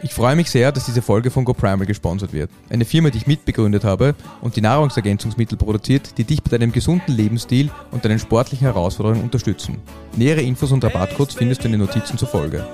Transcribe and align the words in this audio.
Ich 0.00 0.14
freue 0.14 0.36
mich 0.36 0.48
sehr, 0.48 0.70
dass 0.70 0.86
diese 0.86 1.02
Folge 1.02 1.28
von 1.28 1.44
GoPrimal 1.44 1.84
gesponsert 1.84 2.32
wird. 2.32 2.50
Eine 2.70 2.84
Firma, 2.84 3.10
die 3.10 3.18
ich 3.18 3.26
mitbegründet 3.26 3.82
habe 3.82 4.14
und 4.40 4.54
die 4.54 4.60
Nahrungsergänzungsmittel 4.60 5.58
produziert, 5.58 6.16
die 6.18 6.24
dich 6.24 6.40
bei 6.40 6.56
deinem 6.56 6.70
gesunden 6.70 7.12
Lebensstil 7.12 7.68
und 7.90 8.04
deinen 8.04 8.20
sportlichen 8.20 8.64
Herausforderungen 8.64 9.24
unterstützen. 9.24 9.78
Nähere 10.16 10.42
Infos 10.42 10.70
und 10.70 10.84
Rabattcodes 10.84 11.34
findest 11.34 11.62
du 11.62 11.66
in 11.66 11.72
den 11.72 11.80
Notizen 11.80 12.16
zur 12.16 12.28
Folge. 12.28 12.64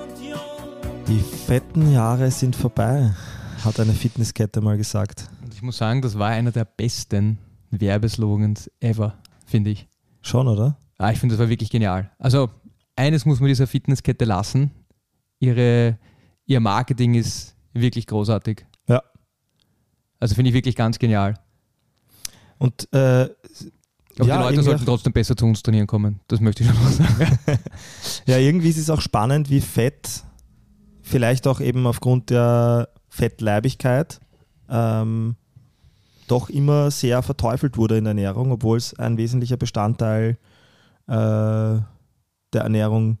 Die 1.07 1.19
fetten 1.19 1.91
Jahre 1.91 2.29
sind 2.29 2.55
vorbei, 2.55 3.11
hat 3.63 3.79
eine 3.79 3.93
Fitnesskette 3.93 4.61
mal 4.61 4.77
gesagt. 4.77 5.27
Und 5.43 5.51
ich 5.51 5.63
muss 5.63 5.77
sagen, 5.77 6.03
das 6.03 6.19
war 6.19 6.29
einer 6.29 6.51
der 6.51 6.65
besten 6.65 7.39
Werbeslogans 7.71 8.69
ever, 8.81 9.15
finde 9.47 9.71
ich. 9.71 9.87
Schon, 10.21 10.47
oder? 10.47 10.77
Ah, 10.99 11.11
ich 11.11 11.17
finde, 11.17 11.33
das 11.33 11.39
war 11.39 11.49
wirklich 11.49 11.71
genial. 11.71 12.11
Also, 12.19 12.51
eines 12.95 13.25
muss 13.25 13.39
man 13.39 13.47
dieser 13.47 13.65
Fitnesskette 13.65 14.25
lassen. 14.25 14.69
Ihre 15.39 15.97
ihr 16.45 16.59
Marketing 16.59 17.15
ist 17.15 17.55
wirklich 17.73 18.07
großartig. 18.07 18.65
Ja. 18.87 19.01
Also 20.19 20.35
finde 20.35 20.49
ich 20.49 20.55
wirklich 20.55 20.75
ganz 20.75 20.99
genial. 20.99 21.35
Und 22.57 22.91
äh, 22.93 23.29
aber 24.17 24.27
ja, 24.29 24.37
die 24.37 24.55
Leute 24.55 24.63
sollten 24.63 24.85
trotzdem 24.85 25.13
besser 25.13 25.35
zu 25.35 25.45
uns 25.45 25.61
trainieren 25.61 25.87
kommen. 25.87 26.21
Das 26.27 26.39
möchte 26.39 26.63
ich 26.63 26.69
schon 26.69 26.81
mal 26.81 26.91
sagen. 26.91 27.39
ja, 28.25 28.37
irgendwie 28.37 28.69
ist 28.69 28.77
es 28.77 28.89
auch 28.89 29.01
spannend, 29.01 29.49
wie 29.49 29.59
Fett, 29.59 30.23
vielleicht 31.01 31.47
auch 31.47 31.59
eben 31.59 31.85
aufgrund 31.85 32.29
der 32.29 32.89
Fettleibigkeit, 33.09 34.19
ähm, 34.69 35.35
doch 36.27 36.49
immer 36.49 36.91
sehr 36.91 37.21
verteufelt 37.23 37.77
wurde 37.77 37.97
in 37.97 38.05
der 38.05 38.11
Ernährung, 38.11 38.51
obwohl 38.51 38.77
es 38.77 38.93
ein 38.97 39.17
wesentlicher 39.17 39.57
Bestandteil 39.57 40.37
äh, 41.07 41.11
der 41.13 42.61
Ernährung 42.61 43.19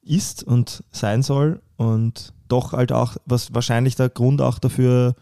ist 0.00 0.42
und 0.42 0.82
sein 0.90 1.22
soll. 1.22 1.61
Und 1.82 2.32
doch 2.48 2.72
halt 2.72 2.92
auch, 2.92 3.16
was 3.24 3.54
wahrscheinlich 3.54 3.96
der 3.96 4.08
Grund 4.08 4.40
auch 4.40 4.58
dafür 4.58 5.14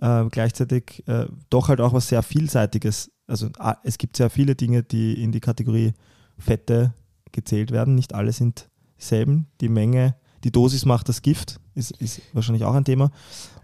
äh, 0.00 0.24
gleichzeitig 0.30 1.02
äh, 1.06 1.26
doch 1.50 1.68
halt 1.68 1.80
auch 1.80 1.92
was 1.92 2.08
sehr 2.08 2.22
Vielseitiges. 2.22 3.10
Also 3.26 3.48
es 3.82 3.98
gibt 3.98 4.16
sehr 4.16 4.30
viele 4.30 4.54
Dinge, 4.54 4.82
die 4.82 5.22
in 5.22 5.32
die 5.32 5.40
Kategorie 5.40 5.92
Fette 6.38 6.94
gezählt 7.32 7.72
werden. 7.72 7.94
Nicht 7.94 8.14
alle 8.14 8.32
sind 8.32 8.68
dieselben. 8.98 9.46
Die 9.60 9.68
Menge, 9.68 10.14
die 10.44 10.50
Dosis 10.50 10.84
macht 10.86 11.08
das 11.08 11.22
Gift, 11.22 11.60
ist, 11.74 11.90
ist 12.00 12.22
wahrscheinlich 12.32 12.64
auch 12.64 12.74
ein 12.74 12.84
Thema. 12.84 13.10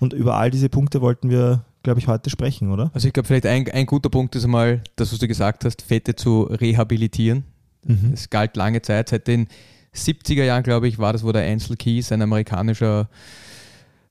Und 0.01 0.13
über 0.13 0.37
all 0.37 0.51
diese 0.51 0.69
Punkte 0.69 1.01
wollten 1.01 1.31
wir, 1.31 1.65
glaube 1.83 2.01
ich, 2.01 2.09
heute 2.09 2.31
sprechen, 2.31 2.71
oder? 2.71 2.91
Also 2.95 3.07
ich 3.07 3.15
glaube, 3.15 3.27
vielleicht 3.27 3.47
ein, 3.47 3.69
ein 3.71 3.87
guter 3.87 4.11
Punkt 4.11 4.37
ist 4.37 4.45
einmal, 4.45 4.83
das, 4.97 5.13
was 5.13 5.19
du 5.19 5.29
gesagt 5.29 5.65
hast, 5.65 5.83
Fette 5.83 6.15
zu 6.15 6.43
rehabilitieren. 6.43 7.45
Mhm. 7.85 8.11
Es 8.13 8.29
galt 8.29 8.57
lange 8.57 8.83
Zeit, 8.83 9.09
seit 9.09 9.29
den 9.29 9.49
70er 9.95 10.45
Jahren, 10.45 10.63
glaube 10.63 10.89
ich, 10.89 10.99
war 10.99 11.13
das, 11.13 11.25
wo 11.25 11.33
der 11.33 11.51
Ansel 11.51 11.77
Keys, 11.77 12.13
ein 12.13 12.23
amerikanischer 12.23 13.09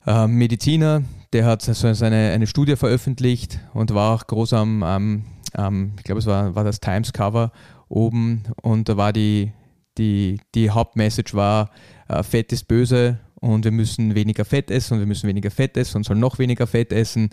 äh, 0.06 0.26
Mediziner, 0.26 1.02
der 1.32 1.46
hat 1.46 1.62
so 1.62 1.72
seine, 1.94 2.32
eine 2.32 2.46
Studie 2.46 2.76
veröffentlicht 2.76 3.58
und 3.72 3.92
war 3.94 4.14
auch 4.14 4.26
groß 4.26 4.52
am, 4.54 4.82
am, 4.82 5.24
am 5.52 5.92
ich 5.98 6.04
glaube, 6.04 6.20
es 6.20 6.26
war, 6.26 6.54
war 6.54 6.64
das 6.64 6.80
Times-Cover 6.80 7.52
oben 7.88 8.44
und 8.62 8.88
da 8.88 8.96
war 8.96 9.12
die, 9.12 9.52
die, 9.98 10.40
die 10.54 10.70
Hauptmessage 10.70 11.34
war, 11.34 11.70
äh, 12.08 12.22
Fett 12.22 12.52
ist 12.52 12.68
böse 12.68 13.18
und 13.40 13.64
wir 13.64 13.72
müssen 13.72 14.14
weniger 14.14 14.44
Fett 14.44 14.70
essen 14.70 14.94
und 14.94 15.00
wir 15.00 15.06
müssen 15.06 15.28
weniger 15.28 15.50
Fett 15.50 15.76
essen 15.76 15.98
und 15.98 16.04
sollen 16.04 16.20
noch 16.20 16.38
weniger 16.38 16.66
Fett 16.66 16.92
essen. 16.92 17.30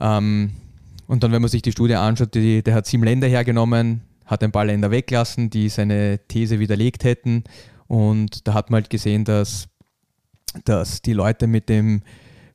Ähm, 0.00 0.52
und 1.06 1.22
dann, 1.22 1.32
wenn 1.32 1.42
man 1.42 1.50
sich 1.50 1.62
die 1.62 1.72
Studie 1.72 1.94
anschaut, 1.94 2.34
die, 2.34 2.62
der 2.62 2.74
hat 2.74 2.86
sieben 2.86 3.04
Länder 3.04 3.28
hergenommen, 3.28 4.02
hat 4.26 4.42
ein 4.42 4.52
paar 4.52 4.64
Länder 4.64 4.90
weggelassen, 4.90 5.50
die 5.50 5.68
seine 5.68 6.20
These 6.28 6.58
widerlegt 6.58 7.04
hätten. 7.04 7.44
Und 7.86 8.46
da 8.46 8.54
hat 8.54 8.70
man 8.70 8.82
halt 8.82 8.90
gesehen, 8.90 9.24
dass, 9.24 9.68
dass 10.64 11.02
die 11.02 11.12
Leute 11.12 11.46
mit 11.46 11.68
dem 11.68 12.02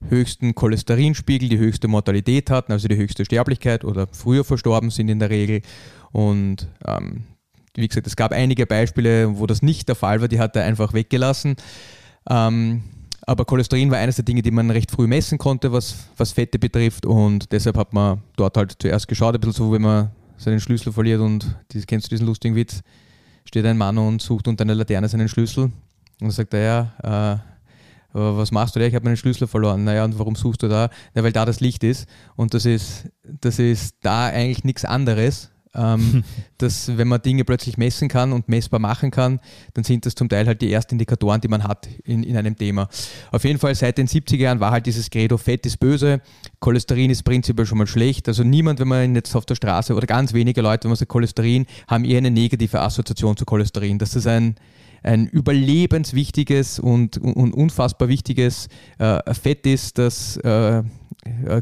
höchsten 0.10 0.56
Cholesterinspiegel 0.56 1.50
die 1.50 1.58
höchste 1.58 1.88
Mortalität 1.88 2.50
hatten, 2.50 2.72
also 2.72 2.88
die 2.88 2.98
höchste 2.98 3.26
Sterblichkeit 3.26 3.84
oder 3.84 4.08
früher 4.12 4.44
verstorben 4.44 4.90
sind 4.90 5.10
in 5.10 5.20
der 5.20 5.30
Regel. 5.30 5.62
Und 6.12 6.68
ähm, 6.86 7.24
wie 7.76 7.88
gesagt, 7.88 8.08
es 8.08 8.16
gab 8.16 8.32
einige 8.32 8.66
Beispiele, 8.66 9.38
wo 9.38 9.46
das 9.46 9.62
nicht 9.62 9.88
der 9.88 9.96
Fall 9.96 10.22
war, 10.22 10.28
die 10.28 10.40
hat 10.40 10.56
er 10.56 10.64
einfach 10.66 10.94
weggelassen. 10.94 11.56
Ähm, 12.30 12.84
aber 13.22 13.46
Cholesterin 13.46 13.92
war 13.92 13.98
eines 13.98 14.16
der 14.16 14.26
Dinge, 14.26 14.42
die 14.42 14.52
man 14.52 14.72
recht 14.72 14.90
früh 14.90 15.06
messen 15.06 15.38
konnte, 15.38 15.72
was, 15.72 16.08
was 16.16 16.32
Fette 16.32 16.60
betrifft. 16.60 17.06
Und 17.06 17.52
deshalb 17.52 17.78
hat 17.78 17.94
man 17.94 18.22
dort 18.36 18.56
halt 18.58 18.76
zuerst 18.80 19.08
geschaut, 19.08 19.36
ein 19.36 19.42
bisschen 19.42 19.54
so, 19.54 19.72
wenn 19.72 19.82
man 19.82 20.12
seinen 20.38 20.60
Schlüssel 20.60 20.94
verliert 20.94 21.20
und 21.20 21.58
kennst 21.88 22.08
du 22.08 22.10
diesen 22.10 22.28
lustigen 22.28 22.56
Witz? 22.56 22.82
Steht 23.48 23.66
ein 23.66 23.78
Mann 23.78 23.98
und 23.98 24.22
sucht 24.22 24.50
unter 24.50 24.64
einer 24.64 24.76
Laterne 24.76 25.08
seinen 25.08 25.30
Schlüssel 25.30 25.72
und 26.20 26.32
sagt 26.32 26.54
er, 26.54 26.92
ja, 27.04 27.34
äh, 27.34 27.38
was 28.14 28.52
machst 28.52 28.76
du 28.76 28.80
da? 28.80 28.86
Ich 28.86 28.94
habe 28.94 29.06
meinen 29.06 29.16
Schlüssel 29.16 29.48
verloren. 29.48 29.86
Naja, 29.86 30.04
und 30.04 30.20
warum 30.20 30.36
suchst 30.36 30.64
du 30.64 30.68
da? 30.68 30.90
Na, 31.14 31.24
weil 31.24 31.32
da 31.32 31.46
das 31.46 31.62
Licht 31.62 31.84
ist 31.86 32.10
und 32.36 32.54
das 32.54 32.66
ist, 32.66 33.10
das 33.24 33.58
ist 33.58 33.96
da 34.02 34.26
eigentlich 34.26 34.66
nichts 34.66 34.84
anderes 34.84 35.50
ähm, 35.78 36.24
dass 36.58 36.98
wenn 36.98 37.08
man 37.08 37.22
Dinge 37.22 37.46
plötzlich 37.46 37.78
messen 37.78 38.10
kann 38.10 38.34
und 38.34 38.50
messbar 38.50 38.80
machen 38.80 39.12
kann, 39.12 39.40
dann 39.74 39.84
sind 39.84 40.06
das 40.06 40.16
zum 40.16 40.28
Teil 40.28 40.48
halt 40.48 40.62
die 40.62 40.72
ersten 40.72 40.96
Indikatoren, 40.96 41.40
die 41.42 41.48
man 41.48 41.64
hat 41.64 41.88
in, 42.04 42.24
in 42.24 42.36
einem 42.36 42.56
Thema. 42.56 42.90
Auf 43.32 43.44
jeden 43.44 43.60
Fall 43.60 43.76
seit 43.76 43.98
den 43.98 44.08
70er 44.08 44.38
Jahren 44.38 44.60
war 44.60 44.72
halt 44.72 44.86
dieses 44.86 45.10
Credo, 45.10 45.38
Fett 45.38 45.66
ist 45.66 45.80
böse, 45.80 46.22
Cholesterin 46.60 47.12
ist 47.12 47.24
prinzipiell 47.24 47.66
schon 47.66 47.78
mal 47.78 47.88
schlecht. 47.88 48.28
Also 48.28 48.44
niemand, 48.44 48.80
wenn 48.80 48.88
man 48.88 49.16
jetzt 49.16 49.36
auf 49.36 49.46
der 49.46 49.56
Straße 49.56 49.94
oder 49.94 50.08
ganz 50.08 50.34
wenige 50.34 50.62
Leute, 50.62 50.86
wenn 50.86 50.92
man 50.92 50.98
sagt 50.98 51.12
Cholesterin, 51.12 51.66
haben 51.88 52.06
eher 52.06 52.18
eine 52.18 52.32
negative 52.32 52.82
Assoziation 52.82 53.38
zu 53.38 53.46
Cholesterin. 53.46 54.00
Das 54.00 54.16
ist 54.16 54.28
ein 54.28 54.56
ein 55.04 55.28
überlebenswichtiges 55.28 56.80
und, 56.80 57.18
und 57.18 57.54
unfassbar 57.54 58.08
wichtiges 58.08 58.68
äh, 58.98 59.34
Fett 59.34 59.66
ist, 59.66 59.98
das 59.98 60.38
äh, 60.38 60.84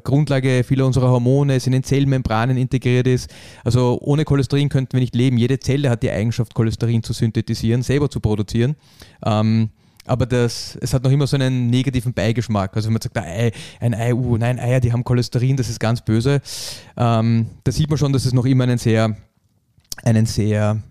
Grundlage 0.04 0.64
vieler 0.64 0.86
unserer 0.86 1.10
Hormone, 1.10 1.56
es 1.56 1.66
in 1.68 1.74
den 1.74 1.84
Zellmembranen 1.84 2.58
integriert 2.58 3.08
ist. 3.08 3.34
Also 3.64 3.98
ohne 4.02 4.26
Cholesterin 4.26 4.70
könnten 4.70 4.94
wir 4.94 5.00
nicht 5.00 5.16
leben. 5.16 5.38
Jede 5.38 5.60
Zelle 5.60 5.90
hat 5.90 6.04
die 6.04 6.12
Eigenschaft, 6.12 6.54
Cholesterin 6.54 7.04
zu 7.04 7.14
synthetisieren, 7.14 7.82
selber 7.82 8.10
zu 8.10 8.20
produzieren. 8.20 8.76
Ähm, 9.26 9.70
aber 10.08 10.26
das, 10.26 10.78
es 10.82 10.94
hat 10.94 11.04
noch 11.04 11.12
immer 11.12 11.26
so 11.26 11.36
einen 11.36 11.70
negativen 11.70 12.14
Beigeschmack. 12.14 12.76
Also 12.76 12.88
wenn 12.88 12.94
man 12.94 13.02
sagt, 13.02 13.18
ein 13.18 13.24
Ei, 13.24 13.52
ein 13.80 13.94
Ei, 13.94 14.14
uh, 14.14 14.38
nein, 14.38 14.60
Eier, 14.60 14.80
die 14.80 14.94
haben 14.94 15.04
Cholesterin, 15.04 15.58
das 15.58 15.70
ist 15.70 15.80
ganz 15.80 16.02
böse. 16.02 16.42
Ähm, 16.96 17.48
da 17.64 17.72
sieht 17.72 17.90
man 17.90 17.98
schon, 17.98 18.14
dass 18.14 18.26
es 18.26 18.34
noch 18.34 18.46
immer 18.46 18.66
einen 18.66 18.78
sehr, 18.78 19.18
einen 20.04 20.26
sehr 20.28 20.82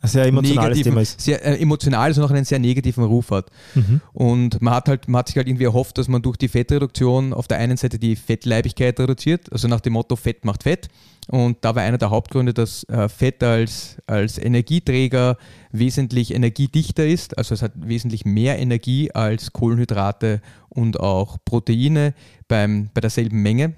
ein 0.00 0.08
sehr 0.08 0.26
emotionales 0.26 0.82
Thema 0.82 1.00
ist. 1.00 1.20
Sehr 1.20 1.44
äh, 1.44 1.60
emotional 1.60 2.10
ist 2.10 2.18
und 2.18 2.24
auch 2.24 2.30
einen 2.30 2.44
sehr 2.44 2.60
negativen 2.60 3.04
Ruf 3.04 3.30
hat. 3.30 3.50
Mhm. 3.74 4.00
Und 4.12 4.62
man 4.62 4.74
hat 4.74 4.88
halt, 4.88 5.08
man 5.08 5.20
hat 5.20 5.28
sich 5.28 5.36
halt 5.36 5.48
irgendwie 5.48 5.64
erhofft, 5.64 5.98
dass 5.98 6.06
man 6.06 6.22
durch 6.22 6.36
die 6.36 6.48
Fettreduktion 6.48 7.32
auf 7.32 7.48
der 7.48 7.58
einen 7.58 7.76
Seite 7.76 7.98
die 7.98 8.14
Fettleibigkeit 8.14 8.98
reduziert, 9.00 9.52
also 9.52 9.66
nach 9.66 9.80
dem 9.80 9.94
Motto 9.94 10.14
Fett 10.14 10.44
macht 10.44 10.62
Fett. 10.62 10.88
Und 11.26 11.58
da 11.60 11.74
war 11.74 11.82
einer 11.82 11.98
der 11.98 12.10
Hauptgründe, 12.10 12.54
dass 12.54 12.84
äh, 12.84 13.08
Fett 13.08 13.42
als, 13.42 13.96
als 14.06 14.38
Energieträger 14.38 15.36
wesentlich 15.72 16.32
energiedichter 16.32 17.06
ist, 17.06 17.36
also 17.36 17.54
es 17.54 17.60
hat 17.60 17.72
wesentlich 17.74 18.24
mehr 18.24 18.58
Energie 18.58 19.10
als 19.12 19.52
Kohlenhydrate 19.52 20.40
und 20.70 21.00
auch 21.00 21.36
Proteine 21.44 22.14
beim, 22.46 22.88
bei 22.94 23.00
derselben 23.00 23.42
Menge 23.42 23.74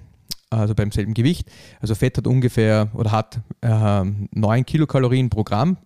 also 0.53 0.75
beim 0.75 0.91
selben 0.91 1.15
Gewicht. 1.15 1.49
Also 1.81 1.95
Fett 1.95 2.19
hat 2.19 2.27
ungefähr 2.27 2.89
oder 2.95 3.13
hat 3.13 3.41
äh, 3.61 4.03
9 4.33 4.67
Kilokalorien 4.67 5.31
pro 5.31 5.45
Gramm 5.45 5.77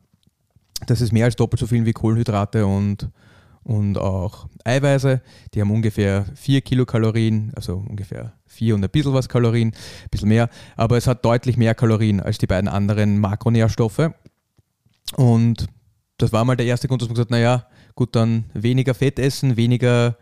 das 0.86 1.00
ist 1.00 1.12
mehr 1.12 1.26
als 1.26 1.36
doppelt 1.36 1.60
so 1.60 1.66
viel 1.66 1.84
wie 1.86 1.92
Kohlenhydrate 1.92 2.66
und, 2.66 3.08
und 3.62 3.98
auch 3.98 4.48
Eiweiße. 4.64 5.20
Die 5.54 5.60
haben 5.60 5.70
ungefähr 5.70 6.26
4 6.34 6.60
Kilokalorien, 6.60 7.52
also 7.54 7.84
ungefähr 7.88 8.32
4 8.46 8.74
und 8.74 8.84
ein 8.84 8.90
bisschen 8.90 9.14
was 9.14 9.28
Kalorien, 9.28 9.68
ein 9.68 10.08
bisschen 10.10 10.28
mehr. 10.28 10.48
Aber 10.76 10.96
es 10.96 11.06
hat 11.06 11.24
deutlich 11.24 11.56
mehr 11.56 11.74
Kalorien 11.74 12.20
als 12.20 12.38
die 12.38 12.46
beiden 12.46 12.68
anderen 12.68 13.18
Makronährstoffe. 13.18 14.10
Und 15.16 15.66
das 16.18 16.32
war 16.32 16.44
mal 16.44 16.56
der 16.56 16.66
erste 16.66 16.88
Grund, 16.88 17.02
dass 17.02 17.08
man 17.08 17.14
gesagt 17.14 17.30
hat, 17.30 17.38
naja, 17.38 17.66
gut, 17.94 18.14
dann 18.16 18.44
weniger 18.54 18.94
Fett 18.94 19.18
essen, 19.18 19.56
weniger 19.56 20.16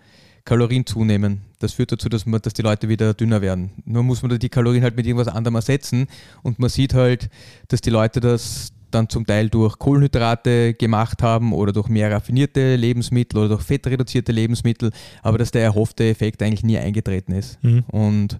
Kalorien 0.44 0.87
zunehmen. 0.87 1.43
Das 1.58 1.75
führt 1.75 1.93
dazu, 1.93 2.08
dass, 2.08 2.26
man, 2.26 2.41
dass 2.41 2.55
die 2.55 2.62
Leute 2.62 2.88
wieder 2.88 3.15
dünner 3.15 3.41
werden. 3.41 3.70
Nur 3.85 4.03
muss 4.03 4.23
man 4.23 4.38
die 4.38 4.49
Kalorien 4.49 4.82
halt 4.82 4.97
mit 4.97 5.06
irgendwas 5.06 5.29
anderem 5.29 5.55
ersetzen 5.55 6.08
und 6.43 6.58
man 6.58 6.70
sieht 6.70 6.94
halt, 6.94 7.31
dass 7.69 7.81
die 7.81 7.91
Leute 7.91 8.20
das 8.20 8.73
dann 8.94 9.09
zum 9.09 9.27
Teil 9.27 9.49
durch 9.49 9.79
Kohlenhydrate 9.79 10.75
gemacht 10.75 11.23
haben 11.23 11.53
oder 11.53 11.73
durch 11.73 11.89
mehr 11.89 12.11
raffinierte 12.11 12.77
Lebensmittel 12.77 13.39
oder 13.39 13.49
durch 13.50 13.62
fettreduzierte 13.62 14.33
Lebensmittel, 14.33 14.91
aber 15.23 15.39
dass 15.39 15.50
der 15.50 15.62
erhoffte 15.62 16.09
Effekt 16.09 16.43
eigentlich 16.43 16.62
nie 16.62 16.79
eingetreten 16.79 17.33
ist. 17.33 17.62
Mhm. 17.62 17.85
Und 17.89 18.39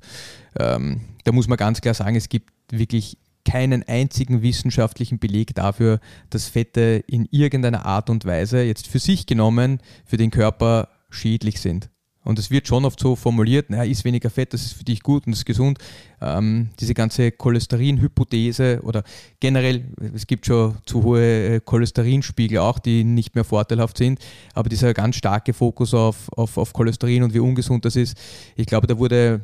ähm, 0.59 1.01
da 1.25 1.33
muss 1.33 1.49
man 1.49 1.57
ganz 1.57 1.81
klar 1.81 1.95
sagen, 1.95 2.17
es 2.17 2.29
gibt 2.29 2.51
wirklich 2.71 3.19
keinen 3.45 3.83
einzigen 3.83 4.43
wissenschaftlichen 4.43 5.19
Beleg 5.19 5.55
dafür, 5.55 6.01
dass 6.31 6.49
Fette 6.49 7.03
in 7.07 7.27
irgendeiner 7.31 7.85
Art 7.87 8.09
und 8.09 8.25
Weise 8.25 8.63
jetzt 8.63 8.87
für 8.87 8.99
sich 8.99 9.27
genommen 9.27 9.81
für 10.05 10.17
den 10.17 10.31
Körper 10.31 10.89
schädlich 11.11 11.61
sind. 11.61 11.91
Und 12.25 12.39
es 12.39 12.51
wird 12.51 12.69
schon 12.69 12.85
oft 12.85 13.01
so 13.01 13.17
formuliert, 13.17 13.71
naja, 13.71 13.83
isst 13.83 14.05
weniger 14.05 14.31
Fett, 14.31 14.55
das 14.55 14.63
ist 14.63 14.75
für 14.75 14.85
dich 14.85 15.03
gut 15.03 15.27
und 15.27 15.33
das 15.33 15.41
ist 15.41 15.45
gesund. 15.45 15.79
Ähm, 16.21 16.71
diese 16.79 16.95
ganze 16.95 17.33
Cholesterin-Hypothese 17.33 18.81
oder 18.83 19.03
generell, 19.41 19.85
es 20.15 20.27
gibt 20.29 20.47
schon 20.47 20.77
zu 20.87 21.03
hohe 21.03 21.57
äh, 21.57 21.61
Cholesterinspiegel 21.61 22.59
auch, 22.59 22.79
die 22.79 23.03
nicht 23.03 23.35
mehr 23.35 23.45
vorteilhaft 23.45 23.99
sind, 23.99 24.21
aber 24.55 24.69
dieser 24.69 24.95
ganz 24.95 25.17
starke 25.17 25.53
Fokus 25.53 25.95
auf, 25.95 26.29
auf, 26.37 26.59
auf 26.59 26.73
Cholesterin 26.73 27.25
und 27.25 27.35
wie 27.35 27.41
ungesund 27.41 27.85
das 27.85 27.97
ist, 27.97 28.17
ich 28.55 28.67
glaube, 28.67 28.87
da 28.87 28.99
wurde, 28.99 29.41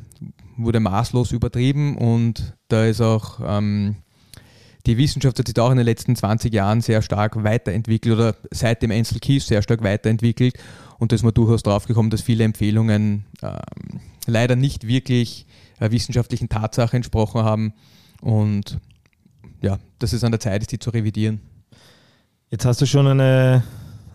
wurde 0.55 0.79
maßlos 0.79 1.31
übertrieben 1.31 1.97
und 1.97 2.55
da 2.69 2.85
ist 2.85 3.01
auch... 3.01 3.39
Ähm, 3.45 3.97
die 4.85 4.97
Wissenschaft 4.97 5.37
hat 5.37 5.45
sich 5.45 5.59
auch 5.59 5.71
in 5.71 5.77
den 5.77 5.85
letzten 5.85 6.15
20 6.15 6.53
Jahren 6.53 6.79
sehr 6.81 7.01
stark 7.01 7.43
weiterentwickelt 7.43 8.15
oder 8.15 8.35
seit 8.49 8.81
dem 8.81 8.91
Ansel 8.91 9.19
Keys 9.19 9.45
sehr 9.45 9.61
stark 9.61 9.83
weiterentwickelt 9.83 10.55
und 10.99 11.11
da 11.11 11.15
ist 11.15 11.23
man 11.23 11.33
durchaus 11.33 11.63
drauf 11.63 11.85
gekommen, 11.85 12.09
dass 12.09 12.21
viele 12.21 12.43
Empfehlungen 12.43 13.25
äh, 13.41 13.57
leider 14.27 14.55
nicht 14.55 14.85
wirklich 14.85 15.45
äh, 15.79 15.89
wissenschaftlichen 15.91 16.49
Tatsachen 16.49 16.97
entsprochen 16.97 17.43
haben. 17.43 17.73
Und 18.21 18.79
ja, 19.61 19.79
dass 19.97 20.13
es 20.13 20.23
an 20.23 20.31
der 20.31 20.39
Zeit 20.39 20.61
ist, 20.61 20.71
die 20.71 20.79
zu 20.79 20.89
revidieren. 20.89 21.41
Jetzt 22.51 22.65
hast 22.65 22.81
du 22.81 22.85
schon 22.85 23.07
eine, 23.07 23.63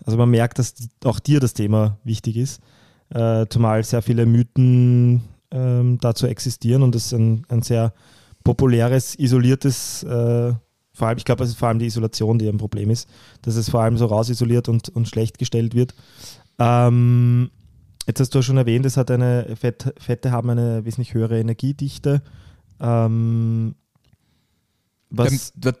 also 0.05 0.17
man 0.17 0.29
merkt, 0.29 0.59
dass 0.59 0.75
auch 1.03 1.19
dir 1.19 1.39
das 1.39 1.53
Thema 1.53 1.97
wichtig 2.03 2.37
ist, 2.37 2.61
äh, 3.09 3.45
zumal 3.49 3.83
sehr 3.83 4.01
viele 4.01 4.25
Mythen 4.25 5.23
ähm, 5.51 5.97
dazu 6.01 6.27
existieren 6.27 6.83
und 6.83 6.95
es 6.95 7.13
ein, 7.13 7.45
ein 7.49 7.61
sehr 7.61 7.93
populäres, 8.43 9.15
isoliertes, 9.17 10.03
äh, 10.03 10.53
vor 10.93 11.07
allem, 11.07 11.17
ich 11.17 11.25
glaube, 11.25 11.43
es 11.43 11.51
ist 11.51 11.57
vor 11.57 11.67
allem 11.67 11.79
die 11.79 11.87
Isolation, 11.87 12.39
die 12.39 12.47
ein 12.47 12.57
Problem 12.57 12.89
ist, 12.89 13.09
dass 13.41 13.55
es 13.55 13.69
vor 13.69 13.81
allem 13.81 13.97
so 13.97 14.05
rausisoliert 14.05 14.69
und, 14.69 14.89
und 14.89 15.07
schlecht 15.07 15.37
gestellt 15.37 15.75
wird. 15.75 15.93
Ähm, 16.59 17.51
jetzt 18.07 18.19
hast 18.19 18.33
du 18.33 18.41
schon 18.41 18.57
erwähnt, 18.57 18.85
es 18.85 18.97
hat 18.97 19.11
eine 19.11 19.55
Fett, 19.55 19.93
Fette 19.97 20.31
haben 20.31 20.49
eine 20.49 20.85
wesentlich 20.85 21.13
höhere 21.13 21.39
Energiedichte. 21.39 22.21
Ähm, 22.79 23.75
was 25.09 25.53
das, 25.55 25.75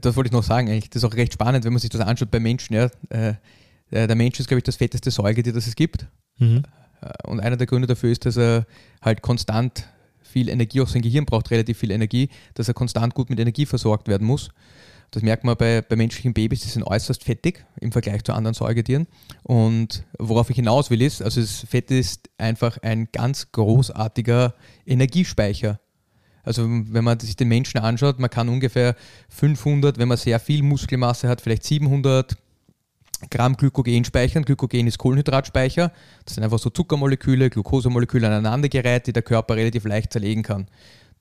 das 0.00 0.16
wollte 0.16 0.28
ich 0.28 0.32
noch 0.32 0.42
sagen, 0.42 0.68
eigentlich. 0.68 0.90
Das 0.90 1.02
ist 1.02 1.08
auch 1.08 1.14
recht 1.14 1.32
spannend, 1.32 1.64
wenn 1.64 1.72
man 1.72 1.80
sich 1.80 1.90
das 1.90 2.00
anschaut 2.00 2.30
bei 2.30 2.40
Menschen. 2.40 2.74
Ja. 2.74 2.90
Äh, 3.10 3.34
der 3.90 4.14
Mensch 4.16 4.40
ist, 4.40 4.48
glaube 4.48 4.58
ich, 4.58 4.64
das 4.64 4.76
fetteste 4.76 5.10
Säugetier, 5.10 5.52
das 5.52 5.66
es 5.66 5.76
gibt. 5.76 6.06
Mhm. 6.38 6.62
Äh, 7.00 7.28
und 7.28 7.40
einer 7.40 7.56
der 7.56 7.66
Gründe 7.66 7.86
dafür 7.86 8.10
ist, 8.10 8.26
dass 8.26 8.36
er 8.36 8.66
halt 9.02 9.22
konstant 9.22 9.86
viel 10.22 10.48
Energie, 10.48 10.80
auch 10.80 10.88
sein 10.88 11.02
Gehirn 11.02 11.24
braucht 11.24 11.50
relativ 11.50 11.78
viel 11.78 11.90
Energie, 11.90 12.28
dass 12.54 12.68
er 12.68 12.74
konstant 12.74 13.14
gut 13.14 13.30
mit 13.30 13.38
Energie 13.38 13.66
versorgt 13.66 14.08
werden 14.08 14.26
muss. 14.26 14.50
Das 15.10 15.22
merkt 15.22 15.44
man 15.44 15.56
bei, 15.56 15.82
bei 15.82 15.96
menschlichen 15.96 16.34
Babys, 16.34 16.60
die 16.60 16.68
sind 16.68 16.82
äußerst 16.82 17.24
fettig 17.24 17.64
im 17.80 17.92
Vergleich 17.92 18.24
zu 18.24 18.32
anderen 18.32 18.54
Säugetieren. 18.54 19.06
Und 19.42 20.04
worauf 20.18 20.50
ich 20.50 20.56
hinaus 20.56 20.90
will, 20.90 21.02
ist, 21.02 21.22
also 21.22 21.40
das 21.40 21.60
Fett 21.68 21.90
ist 21.90 22.28
einfach 22.38 22.78
ein 22.82 23.08
ganz 23.12 23.52
großartiger 23.52 24.54
Energiespeicher. 24.84 25.80
Also 26.42 26.64
wenn 26.68 27.04
man 27.04 27.18
sich 27.18 27.34
den 27.34 27.48
Menschen 27.48 27.78
anschaut, 27.78 28.18
man 28.18 28.30
kann 28.30 28.48
ungefähr 28.48 28.94
500, 29.30 29.98
wenn 29.98 30.08
man 30.08 30.16
sehr 30.16 30.38
viel 30.38 30.62
Muskelmasse 30.62 31.28
hat, 31.28 31.40
vielleicht 31.40 31.64
700 31.64 32.36
Gramm 33.30 33.56
Glykogen 33.56 34.04
speichern. 34.04 34.44
Glykogen 34.44 34.86
ist 34.86 34.98
Kohlenhydratspeicher. 34.98 35.90
Das 36.24 36.34
sind 36.34 36.44
einfach 36.44 36.58
so 36.58 36.70
Zuckermoleküle, 36.70 37.48
Glukosemoleküle 37.50 38.26
aneinandergereiht, 38.26 39.06
die 39.06 39.12
der 39.12 39.22
Körper 39.22 39.56
relativ 39.56 39.84
leicht 39.84 40.12
zerlegen 40.12 40.42
kann 40.42 40.66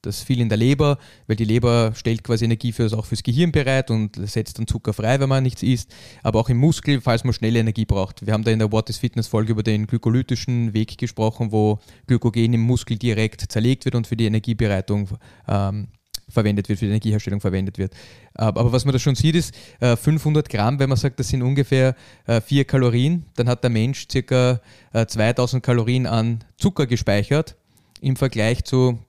das 0.06 0.22
viel 0.22 0.40
in 0.42 0.50
der 0.50 0.58
Leber, 0.58 0.98
weil 1.28 1.36
die 1.36 1.46
Leber 1.46 1.94
stellt 1.96 2.24
quasi 2.24 2.46
Energie 2.46 2.72
für, 2.72 2.86
auch 2.98 3.06
fürs 3.06 3.24
Gehirn 3.24 3.52
bereit 3.52 3.92
und 3.92 4.16
setzt 4.28 4.60
dann 4.60 4.68
Zucker 4.68 4.94
frei, 4.94 5.20
wenn 5.20 5.30
man 5.30 5.44
nichts 5.44 5.64
isst, 5.64 5.94
aber 6.24 6.40
auch 6.40 6.50
im 6.50 6.58
Muskel, 6.58 7.02
falls 7.02 7.24
man 7.24 7.34
schnelle 7.34 7.60
Energie 7.60 7.86
braucht. 7.86 8.26
Wir 8.26 8.34
haben 8.34 8.44
da 8.44 8.52
in 8.52 8.60
der 8.60 8.72
What 8.72 8.90
is 8.90 8.98
Fitness 8.98 9.28
Folge 9.28 9.52
über 9.52 9.64
den 9.64 9.88
glykolytischen 9.88 10.74
Weg 10.74 10.98
gesprochen, 10.98 11.52
wo 11.52 11.80
Glykogen 12.08 12.54
im 12.54 12.62
Muskel 12.62 12.98
direkt 12.98 13.52
zerlegt 13.52 13.86
wird 13.86 13.96
und 13.96 14.08
für 14.08 14.16
die 14.16 14.26
Energiebereitung 14.26 15.10
ähm, 15.48 15.88
verwendet 16.30 16.70
wird, 16.70 16.80
für 16.80 16.86
die 16.86 16.92
Energieherstellung 16.92 17.42
verwendet 17.42 17.78
wird. 17.78 17.94
Aber 18.34 18.72
was 18.72 18.86
man 18.86 18.94
da 18.94 19.00
schon 19.00 19.16
sieht, 19.16 19.36
ist 19.36 19.56
500 19.80 20.48
äh, 20.48 20.58
Gramm, 20.58 20.80
wenn 20.80 20.90
man 20.90 20.98
sagt, 20.98 21.20
das 21.20 21.30
sind 21.30 21.42
ungefähr 21.42 21.96
4 22.26 22.62
äh, 22.62 22.64
Kalorien, 22.66 23.26
dann 23.36 23.48
hat 23.48 23.64
der 23.64 23.70
Mensch 23.70 24.08
circa 24.12 24.60
2000 24.94 25.62
äh, 25.62 25.66
Kalorien 25.66 26.08
an 26.08 26.44
Zucker 26.58 26.88
gespeichert 26.88 27.56
im 28.02 28.16
Vergleich 28.16 28.64
zu 28.64 29.00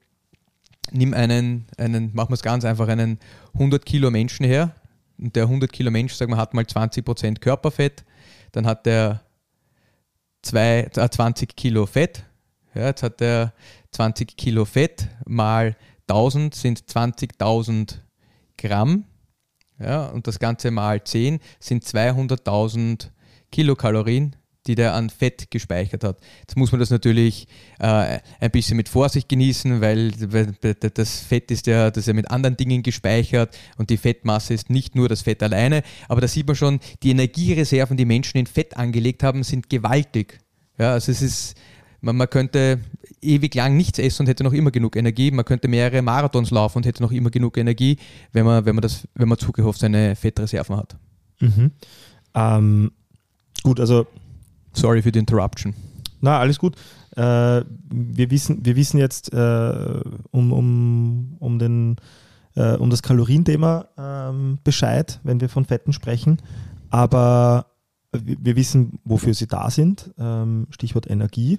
nimm 0.91 1.15
einen, 1.15 1.67
einen 1.77 2.15
machen 2.15 2.31
wir 2.31 2.35
es 2.35 2.43
ganz 2.43 2.65
einfach, 2.65 2.89
einen 2.89 3.19
100 3.55 3.85
Kilo 3.85 4.11
Menschen 4.11 4.45
her. 4.45 4.75
Und 5.19 5.35
der 5.35 5.45
100 5.45 5.73
Kilo 5.73 5.91
Mensch, 5.91 6.15
sagen 6.15 6.33
wir, 6.33 6.37
hat 6.37 6.55
mal 6.55 6.67
20 6.67 7.05
Prozent 7.05 7.41
Körperfett. 7.41 8.05
Dann 8.53 8.67
hat 8.67 8.87
der 8.87 9.23
zwei, 10.43 10.89
20 10.93 11.51
äh, 11.51 11.55
Kilo 11.55 11.87
Fett. 11.87 12.25
Ja, 12.75 12.87
jetzt 12.87 13.03
hat 13.03 13.21
er 13.23 13.53
20 13.93 14.37
Kilo 14.37 14.65
Fett 14.65 15.09
mal 15.25 15.77
1000 16.09 16.55
sind 16.55 16.81
20.000 16.81 17.97
Gramm. 18.59 19.05
Ja, 19.79 20.07
und 20.07 20.27
das 20.27 20.39
Ganze 20.39 20.71
mal 20.71 21.03
10 21.03 21.41
sind 21.61 21.85
200.000 21.85 23.11
Kilokalorien 23.51 24.37
die 24.67 24.75
der 24.75 24.95
an 24.95 25.11
Fett 25.11 25.51
gespeichert 25.51 26.05
hat. 26.05 26.19
Jetzt 26.41 26.57
muss 26.57 26.73
man 26.73 26.81
das 26.81 26.91
natürlich 26.91 27.47
äh, 27.79 28.19
ein 28.41 28.51
bisschen 28.51 28.77
mit 28.77 28.89
Vorsicht 28.89 29.29
genießen, 29.29 29.81
weil, 29.81 30.13
das 30.13 31.21
Fett 31.21 31.51
ist 31.51 31.67
ja, 31.67 31.91
das 31.91 32.03
ist 32.03 32.07
ja 32.09 32.15
mit 32.15 32.31
anderen 32.31 32.57
Dingen 32.57 32.83
gespeichert 32.83 33.57
und 33.77 33.91
die 33.91 33.97
Fettmasse 33.97 34.55
ist 34.55 34.71
nicht 34.71 34.95
nur 34.95 35.09
das 35.09 35.23
Fett 35.23 35.43
alleine, 35.43 35.83
aber 36.09 36.21
da 36.21 36.29
sieht 36.29 36.47
man 36.47 36.57
schon, 36.57 36.81
die 37.03 37.11
Energiereserven, 37.11 37.97
die 37.97 38.05
Menschen 38.05 38.39
in 38.39 38.47
Fett 38.47 38.77
angelegt 38.77 39.23
haben, 39.23 39.43
sind 39.43 39.71
gewaltig. 39.71 40.39
Ja, 40.79 40.93
also 40.93 41.11
es 41.11 41.23
ist, 41.23 41.57
man, 42.01 42.17
man 42.17 42.29
könnte 42.29 42.81
ewig 43.23 43.55
lang 43.55 43.77
nichts 43.77 43.99
essen 43.99 44.23
und 44.23 44.29
hätte 44.29 44.45
noch 44.45 44.53
immer 44.53 44.71
genug 44.71 44.97
Energie. 44.97 45.31
Man 45.31 45.45
könnte 45.45 45.69
mehrere 45.69 46.03
Marathons 46.03 46.51
laufen 46.51 46.79
und 46.79 46.87
hätte 46.87 47.03
noch 47.03 47.13
immer 47.13 47.31
genug 47.31 47.57
Energie, 47.57 47.99
wenn 48.33 48.45
man, 48.45 48.65
wenn 48.65 48.75
man 48.75 48.83
das, 48.83 49.09
wenn 49.15 49.29
man 49.29 49.39
auf 49.39 49.77
seine 49.77 50.17
Fettreserven 50.17 50.77
hat. 50.77 50.97
Mhm. 51.41 51.73
Ähm, 52.35 52.93
gut, 53.63 53.81
also 53.81 54.07
Sorry 54.77 55.03
für 55.03 55.13
die 55.13 55.19
Interruption. 55.19 55.75
Na, 56.21 56.39
alles 56.39 56.59
gut. 56.59 56.77
Äh, 57.17 57.63
wir, 57.91 58.31
wissen, 58.31 58.65
wir 58.65 58.77
wissen 58.77 58.99
jetzt 58.99 59.33
äh, 59.33 60.01
um, 60.31 60.53
um, 60.53 61.37
um, 61.39 61.59
den, 61.59 61.97
äh, 62.55 62.77
um 62.77 62.91
das 62.91 63.03
Kalorienthema 63.03 63.89
ähm, 63.97 64.59
Bescheid, 64.65 65.21
wenn 65.23 65.41
wir 65.41 65.49
von 65.49 65.65
Fetten 65.65 65.93
sprechen. 65.93 66.43
Aber 66.91 67.67
wir, 68.13 68.57
wissen, 68.57 69.01
wofür 69.05 69.35
sie 69.35 69.47
da 69.47 69.71
sind. 69.71 70.11
Ähm, 70.19 70.67
Stichwort 70.71 71.09
Energie. 71.11 71.59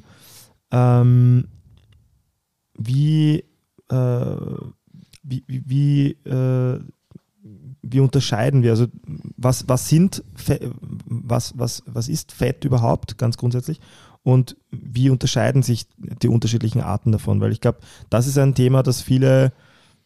Ähm, 0.71 1.47
wie, 2.77 3.43
äh, 3.89 4.35
wie, 5.23 5.43
wie, 5.47 6.11
äh, 6.25 6.79
wie 7.89 7.99
unterscheiden 7.99 8.63
wir? 8.63 8.71
Also 8.71 8.87
was, 9.37 9.67
was 9.67 9.89
sind 9.89 10.23
was, 11.05 11.57
was, 11.57 11.83
was 11.85 12.07
ist 12.07 12.31
Fett 12.31 12.65
überhaupt, 12.65 13.17
ganz 13.17 13.37
grundsätzlich? 13.37 13.79
Und 14.23 14.57
wie 14.71 15.09
unterscheiden 15.09 15.63
sich 15.63 15.87
die 15.97 16.27
unterschiedlichen 16.27 16.81
Arten 16.81 17.11
davon? 17.11 17.39
Weil 17.39 17.51
ich 17.51 17.61
glaube, 17.61 17.79
das 18.09 18.27
ist 18.27 18.37
ein 18.37 18.55
Thema, 18.55 18.83
das 18.83 19.01
viele, 19.01 19.53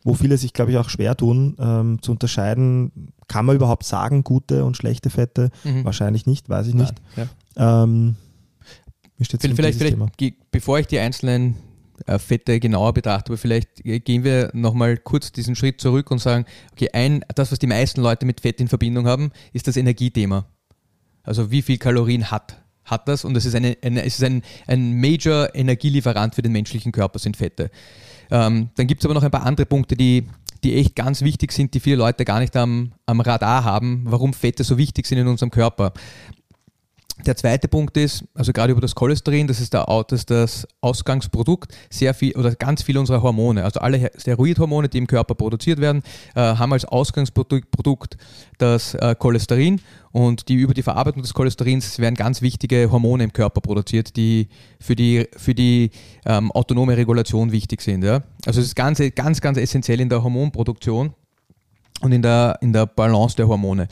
wo 0.04 0.14
viele 0.14 0.38
sich, 0.38 0.54
glaube 0.54 0.72
ich, 0.72 0.78
auch 0.78 0.90
schwer 0.90 1.18
tun, 1.18 1.56
ähm, 1.60 2.02
zu 2.02 2.12
unterscheiden. 2.12 3.14
Kann 3.28 3.46
man 3.46 3.56
überhaupt 3.56 3.84
sagen, 3.84 4.24
gute 4.24 4.64
und 4.64 4.78
schlechte 4.78 5.10
Fette? 5.10 5.50
Mhm. 5.64 5.86
Wahrscheinlich 5.86 6.28
nicht, 6.28 6.50
weiß 6.50 6.68
ich 6.68 6.76
nicht. 6.76 6.94
Nein, 7.16 7.30
ja. 7.58 7.84
ähm, 7.84 8.16
vielleicht, 9.18 9.56
vielleicht, 9.56 9.80
vielleicht 9.80 10.52
bevor 10.52 10.78
ich 10.78 10.88
die 10.88 11.00
einzelnen 11.00 11.56
Fette 12.18 12.60
genauer 12.60 12.94
betrachte, 12.94 13.32
aber 13.32 13.38
vielleicht 13.38 13.84
gehen 13.84 14.24
wir 14.24 14.50
nochmal 14.54 14.98
kurz 14.98 15.32
diesen 15.32 15.56
Schritt 15.56 15.82
zurück 15.82 16.12
und 16.12 16.20
sagen, 16.20 16.46
okay, 16.72 16.90
ein, 16.94 17.24
das, 17.36 17.52
was 17.52 17.60
die 17.60 17.68
meisten 17.68 18.02
Leute 18.02 18.26
mit 18.26 18.42
Fett 18.42 18.60
in 18.60 18.68
Verbindung 18.68 19.08
haben, 19.08 19.32
ist 19.54 19.68
das 19.68 19.78
Energiethema. 19.78 20.46
Also 21.24 21.52
wie 21.52 21.62
viel 21.62 21.78
Kalorien 21.78 22.32
hat, 22.32 22.62
hat 22.86 23.08
das? 23.08 23.26
Und 23.26 23.38
es 23.38 23.46
ist, 23.46 23.56
eine, 23.56 23.78
eine, 23.84 24.04
es 24.04 24.16
ist 24.16 24.24
ein, 24.24 24.42
ein 24.68 25.00
Major 25.00 25.54
Energielieferant 25.54 26.36
für 26.36 26.42
den 26.42 26.52
menschlichen 26.52 26.92
Körper, 26.92 27.20
sind 27.20 27.38
Fette. 27.38 27.70
Ähm, 28.32 28.70
dann 28.76 28.88
gibt 28.88 29.02
es 29.02 29.06
aber 29.06 29.14
noch 29.14 29.24
ein 29.24 29.32
paar 29.32 29.46
andere 29.46 29.66
Punkte, 29.66 29.96
die, 29.96 30.28
die 30.64 30.76
echt 30.76 30.96
ganz 30.96 31.22
wichtig 31.22 31.52
sind, 31.52 31.74
die 31.74 31.80
viele 31.80 31.98
Leute 31.98 32.26
gar 32.26 32.40
nicht 32.40 32.56
am, 32.56 32.94
am 33.06 33.20
Radar 33.20 33.64
haben, 33.64 34.04
warum 34.06 34.34
Fette 34.34 34.64
so 34.64 34.78
wichtig 34.78 35.06
sind 35.06 35.18
in 35.18 35.28
unserem 35.28 35.52
Körper. 35.52 35.94
Der 37.26 37.36
zweite 37.36 37.68
Punkt 37.68 37.98
ist, 37.98 38.24
also 38.34 38.52
gerade 38.52 38.72
über 38.72 38.82
das 38.82 38.96
Cholesterin, 38.96 39.48
das 39.48 39.60
ist, 39.60 39.74
der, 39.74 39.86
das, 39.86 40.20
ist 40.20 40.32
das 40.32 40.68
Ausgangsprodukt, 40.82 41.74
sehr 41.90 42.14
viel 42.14 42.36
oder 42.36 42.56
ganz 42.56 42.82
viele 42.82 43.00
unserer 43.00 43.22
Hormone, 43.22 43.64
also 43.64 43.80
alle 43.80 44.12
Steroidhormone, 44.18 44.90
die 44.90 44.98
im 44.98 45.08
Körper 45.08 45.36
produziert 45.36 45.80
werden, 45.80 46.02
äh, 46.36 46.42
haben 46.42 46.74
als 46.74 46.86
Ausgangsprodukt 46.86 48.18
das 48.58 48.96
äh, 48.96 49.16
Cholesterin 49.16 49.82
und 50.12 50.50
die 50.50 50.56
über 50.56 50.74
die 50.74 50.84
Verarbeitung 50.84 51.22
des 51.22 51.34
Cholesterins 51.34 52.00
werden 52.00 52.16
ganz 52.16 52.42
wichtige 52.42 52.92
Hormone 52.92 53.24
im 53.24 53.34
Körper 53.34 53.62
produziert, 53.62 54.16
die 54.16 54.48
für 54.80 54.96
die, 54.96 55.28
für 55.38 55.54
die 55.54 55.92
ähm, 56.26 56.52
autonome 56.52 56.98
Regulation 56.98 57.52
wichtig 57.52 57.82
sind. 57.82 58.04
Ja? 58.04 58.22
Also 58.46 58.62
es 58.62 58.68
ist 58.68 58.76
ganz, 58.76 59.02
ganz, 59.16 59.42
ganz 59.42 59.58
essentiell 59.58 60.02
in 60.02 60.10
der 60.10 60.24
Hormonproduktion 60.24 61.14
und 62.02 62.12
in 62.12 62.22
der, 62.22 62.58
in 62.62 62.74
der 62.74 62.88
Balance 62.88 63.36
der 63.36 63.48
Hormone. 63.48 63.88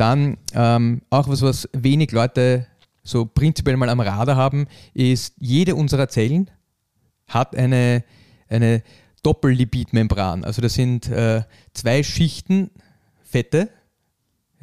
Dann 0.00 0.38
ähm, 0.54 1.02
auch 1.10 1.28
was, 1.28 1.42
was 1.42 1.68
wenig 1.74 2.10
Leute 2.12 2.66
so 3.02 3.26
prinzipiell 3.26 3.76
mal 3.76 3.90
am 3.90 4.00
Radar 4.00 4.34
haben, 4.34 4.66
ist, 4.94 5.34
jede 5.38 5.74
unserer 5.74 6.08
Zellen 6.08 6.50
hat 7.26 7.54
eine, 7.54 8.02
eine 8.48 8.82
Doppellipidmembran. 9.22 10.42
Also 10.42 10.62
das 10.62 10.72
sind 10.72 11.10
äh, 11.10 11.42
zwei 11.74 12.02
Schichten 12.02 12.70
Fette, 13.22 13.68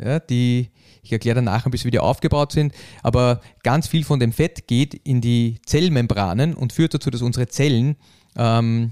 ja, 0.03 0.19
die 0.19 0.71
ich 1.03 1.11
erkläre 1.11 1.35
danach 1.35 1.67
ein 1.67 1.71
bisschen, 1.71 1.89
wie 1.89 1.91
die 1.91 1.99
aufgebaut 1.99 2.51
sind, 2.51 2.73
aber 3.03 3.41
ganz 3.61 3.87
viel 3.87 4.03
von 4.03 4.19
dem 4.19 4.33
Fett 4.33 4.67
geht 4.67 4.95
in 4.95 5.21
die 5.21 5.59
Zellmembranen 5.67 6.55
und 6.55 6.73
führt 6.73 6.95
dazu, 6.95 7.11
dass 7.11 7.21
unsere 7.21 7.47
Zellen 7.47 7.95
ähm, 8.35 8.91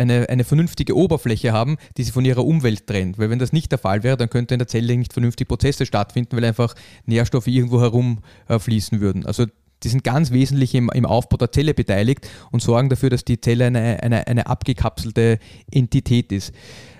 eine, 0.00 0.28
eine 0.28 0.44
vernünftige 0.44 0.96
Oberfläche 0.96 1.52
haben, 1.52 1.76
die 1.96 2.02
sie 2.02 2.12
von 2.12 2.24
ihrer 2.24 2.44
Umwelt 2.44 2.86
trennt. 2.86 3.18
Weil 3.18 3.30
wenn 3.30 3.38
das 3.38 3.52
nicht 3.52 3.70
der 3.70 3.78
Fall 3.78 4.02
wäre, 4.02 4.16
dann 4.16 4.30
könnte 4.30 4.54
in 4.54 4.58
der 4.58 4.68
Zelle 4.68 4.96
nicht 4.96 5.12
vernünftig 5.12 5.46
Prozesse 5.46 5.86
stattfinden, 5.86 6.36
weil 6.36 6.44
einfach 6.44 6.74
Nährstoffe 7.06 7.46
irgendwo 7.46 7.80
herumfließen 7.80 8.98
äh, 8.98 9.00
würden. 9.00 9.26
Also 9.26 9.46
die 9.82 9.88
sind 9.88 10.04
ganz 10.04 10.30
wesentlich 10.30 10.74
im, 10.74 10.90
im, 10.92 11.06
Aufbau 11.06 11.36
der 11.36 11.52
Zelle 11.52 11.74
beteiligt 11.74 12.28
und 12.50 12.62
sorgen 12.62 12.88
dafür, 12.88 13.10
dass 13.10 13.24
die 13.24 13.40
Zelle 13.40 13.66
eine, 13.66 14.02
eine, 14.02 14.26
eine 14.26 14.46
abgekapselte 14.46 15.38
Entität 15.70 16.32
ist. 16.32 16.52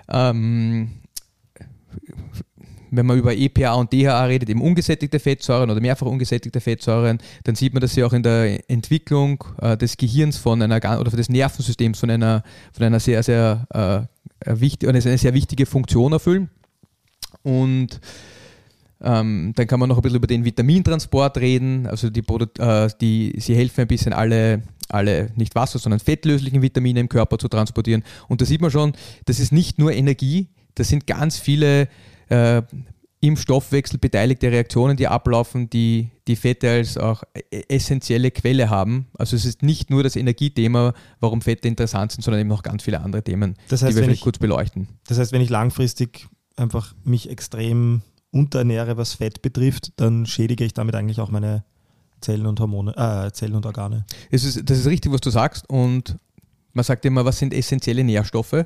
Ähm, 0.09 0.93
wenn 2.91 3.07
man 3.07 3.19
über 3.19 3.37
EPA 3.37 3.75
und 3.75 3.93
DHA 3.93 4.25
redet, 4.25 4.49
eben 4.51 4.63
ungesättigte 4.63 5.19
Fettsäuren 5.19 5.71
oder 5.71 5.81
mehrfach 5.81 6.07
ungesättigte 6.07 6.61
Fettsäuren, 6.61 7.19
dann 7.45 7.55
sieht 7.55 7.73
man, 7.73 7.81
dass 7.81 7.95
sie 7.95 8.05
auch 8.05 8.13
in 8.13 8.23
der 8.23 8.69
Entwicklung 8.71 9.45
äh, 9.61 9.77
des 9.77 9.97
Gehirns 9.97 10.37
von 10.37 10.61
einer 10.63 11.01
oder 11.01 11.11
des 11.11 11.29
Nervensystems 11.29 12.01
von 12.01 12.11
einer, 12.11 12.43
von 12.73 12.87
einer 12.87 13.01
sehr, 13.01 13.23
sehr, 13.23 13.67
äh, 14.45 14.61
wichtig, 14.61 14.89
eine 14.89 15.01
sehr 15.01 15.35
wichtige 15.35 15.67
Funktion 15.67 16.13
erfüllen. 16.13 16.51
Und 17.43 18.01
ähm, 19.03 19.53
dann 19.57 19.67
kann 19.67 19.81
man 19.81 19.89
noch 19.89 19.97
ein 19.97 20.03
bisschen 20.03 20.19
über 20.19 20.27
den 20.27 20.45
Vitamintransport 20.45 21.39
reden. 21.39 21.87
Also 21.87 22.11
die, 22.11 22.23
äh, 22.59 22.89
die, 23.01 23.35
sie 23.39 23.55
helfen 23.55 23.83
ein 23.83 23.89
bisschen 23.89 24.13
alle, 24.13 24.63
alle 24.89 25.31
nicht 25.37 25.55
Wasser, 25.55 25.79
sondern 25.79 26.01
fettlöslichen 26.01 26.63
Vitamine 26.63 27.01
im 27.01 27.09
Körper 27.09 27.39
zu 27.39 27.49
transportieren. 27.49 28.03
Und 28.29 28.41
da 28.41 28.45
sieht 28.45 28.61
man 28.61 28.71
schon, 28.71 28.93
das 29.25 29.41
ist 29.41 29.53
nicht 29.53 29.79
nur 29.79 29.93
Energie, 29.93 30.49
das 30.75 30.89
sind 30.89 31.07
ganz 31.07 31.39
viele 31.39 31.89
äh, 32.31 32.63
im 33.23 33.37
Stoffwechsel 33.37 33.99
beteiligte 33.99 34.51
Reaktionen, 34.51 34.97
die 34.97 35.07
ablaufen, 35.07 35.69
die 35.69 36.09
die 36.27 36.37
Fette 36.37 36.71
als 36.71 36.97
auch 36.97 37.23
e-, 37.35 37.63
essentielle 37.69 38.31
Quelle 38.31 38.71
haben. 38.71 39.09
Also 39.19 39.37
es 39.37 39.45
ist 39.45 39.63
nicht 39.63 39.91
nur 39.91 40.03
das 40.03 40.17
Energiethema, 40.17 40.95
warum 41.21 41.43
Fette 41.43 41.69
interessant 41.69 42.13
sind, 42.13 42.23
sondern 42.23 42.41
eben 42.41 42.49
noch 42.49 42.63
ganz 42.63 42.83
viele 42.83 43.01
andere 43.01 43.23
Themen, 43.23 43.57
das 43.69 43.83
heißt, 43.83 43.93
die 43.93 43.97
wir 43.97 44.05
vielleicht 44.05 44.21
ich, 44.21 44.25
kurz 44.25 44.39
beleuchten. 44.39 44.89
Das 45.07 45.19
heißt, 45.19 45.33
wenn 45.33 45.43
ich 45.43 45.51
langfristig 45.51 46.29
einfach 46.57 46.95
mich 47.05 47.29
extrem 47.29 48.01
unterernähre, 48.31 48.97
was 48.97 49.15
Fett 49.15 49.43
betrifft, 49.43 49.93
dann 49.97 50.25
schädige 50.25 50.65
ich 50.65 50.73
damit 50.73 50.95
eigentlich 50.95 51.21
auch 51.21 51.31
meine 51.31 51.65
Zellen 52.21 52.47
und 52.47 52.61
Hormone, 52.61 52.95
äh, 52.97 53.33
Zellen 53.33 53.55
und 53.55 53.67
Organe. 53.67 54.05
Es 54.31 54.45
ist, 54.45 54.69
das 54.69 54.79
ist 54.79 54.87
richtig, 54.87 55.13
was 55.13 55.21
du 55.21 55.31
sagst. 55.31 55.69
Und 55.69 56.19
man 56.73 56.85
sagt 56.85 57.05
immer, 57.05 57.25
was 57.25 57.39
sind 57.39 57.53
essentielle 57.53 58.05
Nährstoffe? 58.05 58.65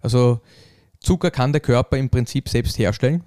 Also 0.00 0.40
Zucker 1.00 1.30
kann 1.30 1.52
der 1.52 1.60
Körper 1.60 1.96
im 1.96 2.10
Prinzip 2.10 2.48
selbst 2.48 2.78
herstellen. 2.78 3.24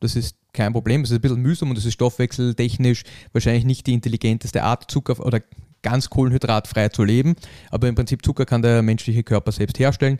Das 0.00 0.16
ist 0.16 0.36
kein 0.52 0.72
Problem. 0.72 1.02
Es 1.02 1.10
ist 1.10 1.18
ein 1.18 1.20
bisschen 1.20 1.40
mühsam 1.40 1.70
und 1.70 1.78
es 1.78 1.84
ist 1.84 1.94
stoffwechseltechnisch 1.94 3.04
wahrscheinlich 3.32 3.64
nicht 3.64 3.86
die 3.86 3.94
intelligenteste 3.94 4.62
Art, 4.62 4.90
Zucker 4.90 5.24
oder 5.24 5.40
ganz 5.82 6.10
kohlenhydratfrei 6.10 6.88
zu 6.88 7.04
leben. 7.04 7.36
Aber 7.70 7.88
im 7.88 7.94
Prinzip 7.94 8.24
Zucker 8.24 8.46
kann 8.46 8.62
der 8.62 8.82
menschliche 8.82 9.22
Körper 9.22 9.52
selbst 9.52 9.78
herstellen. 9.78 10.18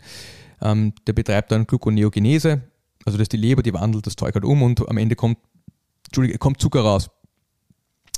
Ähm, 0.60 0.92
der 1.06 1.12
betreibt 1.12 1.50
dann 1.50 1.66
Gluconeogenese, 1.66 2.62
also 3.04 3.18
das 3.18 3.24
ist 3.24 3.32
die 3.32 3.36
Leber, 3.36 3.62
die 3.62 3.74
wandelt 3.74 4.06
das 4.06 4.16
Zeug 4.16 4.34
halt 4.34 4.44
um 4.44 4.62
und 4.62 4.88
am 4.88 4.96
Ende 4.96 5.16
kommt, 5.16 5.38
kommt 6.38 6.60
Zucker 6.60 6.82
raus. 6.82 7.10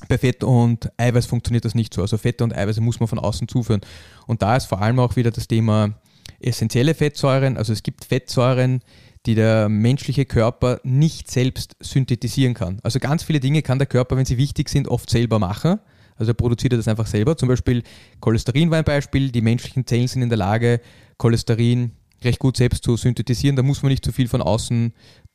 Bei 0.08 0.18
Fett 0.18 0.44
und 0.44 0.90
Eiweiß 0.98 1.24
funktioniert 1.26 1.64
das 1.64 1.74
nicht 1.74 1.94
so. 1.94 2.02
Also 2.02 2.18
Fette 2.18 2.44
und 2.44 2.54
Eiweiße 2.54 2.82
muss 2.82 3.00
man 3.00 3.08
von 3.08 3.18
außen 3.18 3.48
zuführen. 3.48 3.80
Und 4.26 4.42
da 4.42 4.56
ist 4.56 4.66
vor 4.66 4.82
allem 4.82 4.98
auch 4.98 5.16
wieder 5.16 5.30
das 5.30 5.48
Thema 5.48 5.94
essentielle 6.40 6.94
Fettsäuren. 6.94 7.56
Also 7.56 7.72
es 7.72 7.82
gibt 7.82 8.04
Fettsäuren, 8.04 8.80
die 9.26 9.34
der 9.34 9.68
menschliche 9.68 10.26
Körper 10.26 10.80
nicht 10.84 11.30
selbst 11.30 11.76
synthetisieren 11.80 12.54
kann. 12.54 12.78
Also 12.82 12.98
ganz 12.98 13.22
viele 13.22 13.40
Dinge 13.40 13.62
kann 13.62 13.78
der 13.78 13.86
Körper, 13.86 14.16
wenn 14.16 14.26
sie 14.26 14.36
wichtig 14.36 14.68
sind, 14.68 14.88
oft 14.88 15.08
selber 15.08 15.38
machen. 15.38 15.78
Also 16.16 16.32
er 16.32 16.34
produziert 16.34 16.74
das 16.74 16.88
einfach 16.88 17.06
selber. 17.06 17.36
Zum 17.36 17.48
Beispiel 17.48 17.82
Cholesterin 18.20 18.70
war 18.70 18.78
ein 18.78 18.84
Beispiel. 18.84 19.30
Die 19.30 19.40
menschlichen 19.40 19.86
Zellen 19.86 20.08
sind 20.08 20.22
in 20.22 20.28
der 20.28 20.38
Lage, 20.38 20.80
Cholesterin 21.18 21.92
recht 22.22 22.38
gut 22.38 22.56
selbst 22.56 22.84
zu 22.84 22.96
synthetisieren. 22.96 23.56
Da 23.56 23.62
muss 23.62 23.82
man 23.82 23.90
nicht 23.90 24.04
zu 24.04 24.12
viel 24.12 24.28
von 24.28 24.42
außen, 24.42 24.92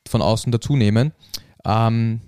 von 0.07 0.21
außen 0.21 0.51
dazu 0.51 0.75
nehmen. 0.75 1.11
Ähm, 1.65 2.21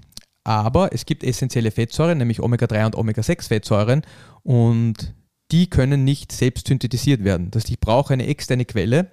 aber 0.44 0.94
es 0.94 1.06
gibt 1.06 1.24
essentielle 1.24 1.72
Fettsäuren, 1.72 2.18
nämlich 2.18 2.42
Omega-3 2.42 2.88
und 2.88 2.96
Omega-6-Fettsäuren. 2.96 4.02
Und 4.44 5.14
die 5.52 5.70
können 5.70 6.04
nicht 6.04 6.32
selbst 6.32 6.68
synthetisiert 6.68 7.24
werden. 7.24 7.52
Das 7.52 7.64
heißt, 7.64 7.72
ich 7.72 7.80
brauche 7.80 8.14
eine 8.14 8.28
externe 8.28 8.66
Quelle, 8.66 9.12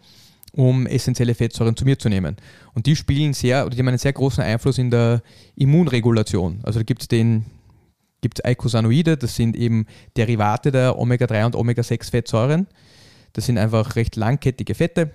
um 0.52 0.86
essentielle 0.86 1.34
Fettsäuren 1.34 1.76
zu 1.76 1.84
mir 1.84 1.98
zu 1.98 2.08
nehmen. 2.08 2.36
Und 2.74 2.86
die 2.86 2.96
spielen 2.96 3.32
sehr, 3.32 3.66
oder 3.66 3.74
die 3.74 3.80
haben 3.80 3.88
einen 3.88 3.98
sehr 3.98 4.12
großen 4.12 4.42
Einfluss 4.42 4.78
in 4.78 4.90
der 4.90 5.22
Immunregulation. 5.56 6.60
Also 6.62 6.80
da 6.80 6.84
gibt 6.84 7.02
es 7.02 7.08
den 7.08 7.44
gibt 8.20 8.44
Eicosanoide, 8.44 9.16
das 9.16 9.36
sind 9.36 9.56
eben 9.56 9.86
Derivate 10.16 10.72
der 10.72 10.98
Omega-3 10.98 11.46
und 11.46 11.56
Omega-6 11.56 12.10
-Fettsäuren. 12.10 12.66
Das 13.32 13.46
sind 13.46 13.58
einfach 13.58 13.94
recht 13.94 14.16
langkettige 14.16 14.74
Fette 14.74 15.12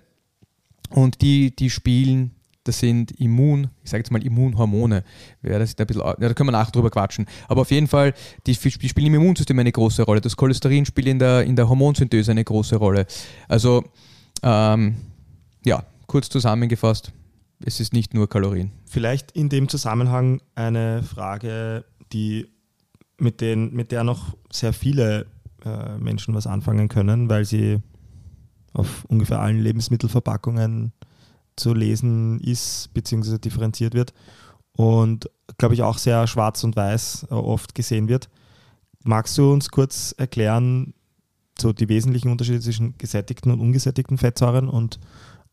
und 0.89 1.21
die, 1.21 1.55
die 1.55 1.69
spielen 1.69 2.31
das 2.63 2.79
sind 2.79 3.11
Immun, 3.19 3.69
ich 3.83 3.89
sage 3.89 4.01
jetzt 4.01 4.11
mal 4.11 4.23
Immunhormone. 4.23 5.03
Ja, 5.41 5.59
das 5.59 5.77
ein 5.77 5.85
bisschen, 5.85 6.01
ja, 6.01 6.15
da 6.15 6.33
können 6.33 6.47
wir 6.47 6.53
nachher 6.53 6.71
drüber 6.71 6.89
quatschen. 6.89 7.25
Aber 7.47 7.61
auf 7.61 7.71
jeden 7.71 7.87
Fall, 7.87 8.13
die, 8.47 8.53
die, 8.53 8.89
spielen 8.89 9.07
im 9.07 9.15
Immunsystem 9.15 9.57
eine 9.59 9.71
große 9.71 10.03
Rolle. 10.03 10.21
Das 10.21 10.37
Cholesterin 10.37 10.85
spielt 10.85 11.07
in 11.07 11.19
der, 11.19 11.43
in 11.43 11.55
der 11.55 11.67
Hormonsynthese 11.67 12.31
eine 12.31 12.43
große 12.43 12.77
Rolle. 12.77 13.05
Also, 13.47 13.83
ähm, 14.41 14.95
ja, 15.65 15.83
kurz 16.07 16.29
zusammengefasst, 16.29 17.11
es 17.65 17.79
ist 17.79 17.93
nicht 17.93 18.13
nur 18.13 18.29
Kalorien. 18.29 18.71
Vielleicht 18.85 19.31
in 19.31 19.49
dem 19.49 19.67
Zusammenhang 19.67 20.41
eine 20.55 21.03
Frage, 21.03 21.85
die 22.11 22.47
mit, 23.17 23.41
den, 23.41 23.73
mit 23.73 23.91
der 23.91 24.03
noch 24.03 24.37
sehr 24.51 24.73
viele 24.73 25.25
äh, 25.65 25.97
Menschen 25.97 26.33
was 26.33 26.47
anfangen 26.47 26.87
können, 26.87 27.29
weil 27.29 27.45
sie 27.45 27.79
auf 28.73 29.05
ungefähr 29.05 29.39
allen 29.39 29.59
Lebensmittelverpackungen 29.59 30.93
zu 31.55 31.73
lesen 31.73 32.39
ist, 32.39 32.93
beziehungsweise 32.93 33.39
differenziert 33.39 33.93
wird 33.93 34.13
und 34.75 35.29
glaube 35.57 35.75
ich 35.75 35.83
auch 35.83 35.97
sehr 35.97 36.27
schwarz 36.27 36.63
und 36.63 36.75
weiß 36.75 37.27
äh, 37.29 37.33
oft 37.33 37.75
gesehen 37.75 38.07
wird. 38.07 38.29
Magst 39.03 39.37
du 39.37 39.51
uns 39.51 39.69
kurz 39.69 40.15
erklären, 40.17 40.93
so 41.59 41.73
die 41.73 41.89
wesentlichen 41.89 42.29
Unterschiede 42.29 42.59
zwischen 42.59 42.97
gesättigten 42.97 43.51
und 43.51 43.59
ungesättigten 43.59 44.17
Fettsäuren 44.17 44.67
und, 44.67 44.99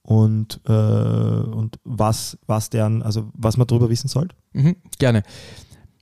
und, 0.02 0.60
äh, 0.66 0.72
und 0.72 1.78
was, 1.84 2.38
was 2.46 2.70
deren, 2.70 3.02
also 3.02 3.30
was 3.34 3.56
man 3.56 3.66
darüber 3.66 3.90
wissen 3.90 4.08
sollte? 4.08 4.34
Mhm, 4.52 4.76
gerne. 4.98 5.22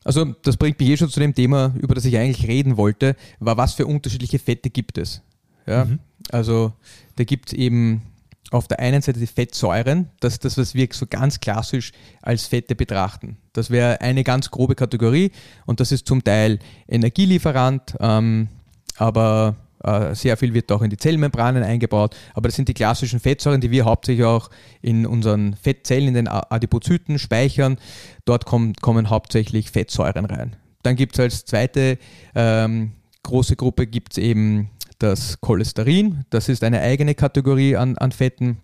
Also 0.05 0.25
das 0.43 0.57
bringt 0.57 0.79
mich 0.79 0.91
eh 0.91 0.97
schon 0.97 1.09
zu 1.09 1.21
dem 1.21 1.35
Thema, 1.35 1.75
über 1.77 1.95
das 1.95 2.05
ich 2.05 2.17
eigentlich 2.17 2.47
reden 2.47 2.77
wollte, 2.77 3.17
war, 3.41 3.57
was 3.57 3.75
für 3.75 3.87
unterschiedliche 3.87 4.39
Fette 4.39 4.71
gibt 4.71 4.97
es. 4.99 5.23
Ja? 5.67 5.85
Mhm. 5.85 5.99
Also 6.31 6.73
da 7.17 7.25
gibt 7.25 7.49
es 7.49 7.59
eben 7.59 8.03
auf 8.51 8.69
der 8.69 8.81
einen 8.81 9.03
Seite 9.03 9.21
die 9.21 9.27
Fettsäuren, 9.27 10.09
das 10.21 10.35
ist 10.35 10.45
das, 10.45 10.57
was 10.57 10.75
wir 10.75 10.89
so 10.91 11.07
ganz 11.07 11.41
klassisch 11.41 11.93
als 12.23 12.47
Fette 12.47 12.75
betrachten. 12.75 13.37
Das 13.53 13.71
wäre 13.71 14.01
eine 14.01 14.25
ganz 14.25 14.51
grobe 14.51 14.75
Kategorie 14.75 15.33
und 15.67 15.81
das 15.81 15.93
ist 15.93 16.07
zum 16.07 16.25
Teil 16.25 16.59
Energielieferant, 16.89 17.97
ähm, 18.01 18.49
aber 18.97 19.57
äh, 19.85 20.15
sehr 20.15 20.37
viel 20.37 20.55
wird 20.55 20.73
auch 20.73 20.83
in 20.83 20.91
die 20.91 20.97
Zellmembranen 20.97 21.63
eingebaut. 21.63 22.17
Aber 22.35 22.49
das 22.49 22.57
sind 22.57 22.69
die 22.69 22.75
klassischen 22.75 23.21
Fettsäuren, 23.21 23.61
die 23.61 23.71
wir 23.71 23.85
hauptsächlich 23.85 24.25
auch 24.25 24.51
in 24.83 25.07
unseren 25.07 25.55
Fettzellen, 25.55 26.09
in 26.09 26.15
den 26.15 26.29
Adipozyten 26.29 27.19
speichern. 27.19 27.79
Dort 28.25 28.45
kommen, 28.45 28.75
kommen 28.75 29.11
hauptsächlich 29.11 29.71
Fettsäuren 29.71 30.25
rein. 30.25 30.57
Dann 30.83 30.97
gibt 30.97 31.15
es 31.15 31.21
als 31.21 31.45
zweite 31.45 31.99
ähm, 32.35 32.93
große 33.23 33.57
Gruppe 33.57 33.87
gibt's 33.87 34.17
eben 34.17 34.71
das 34.99 35.41
Cholesterin. 35.41 36.25
Das 36.31 36.49
ist 36.49 36.65
eine 36.65 36.81
eigene 36.81 37.15
Kategorie 37.15 37.77
an, 37.77 37.97
an 37.99 38.13
Fetten. 38.13 38.59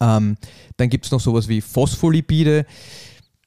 Ähm, 0.00 0.36
dann 0.76 0.88
gibt 0.88 1.06
es 1.06 1.10
noch 1.10 1.20
sowas 1.20 1.48
wie 1.48 1.60
Phospholipide. 1.60 2.66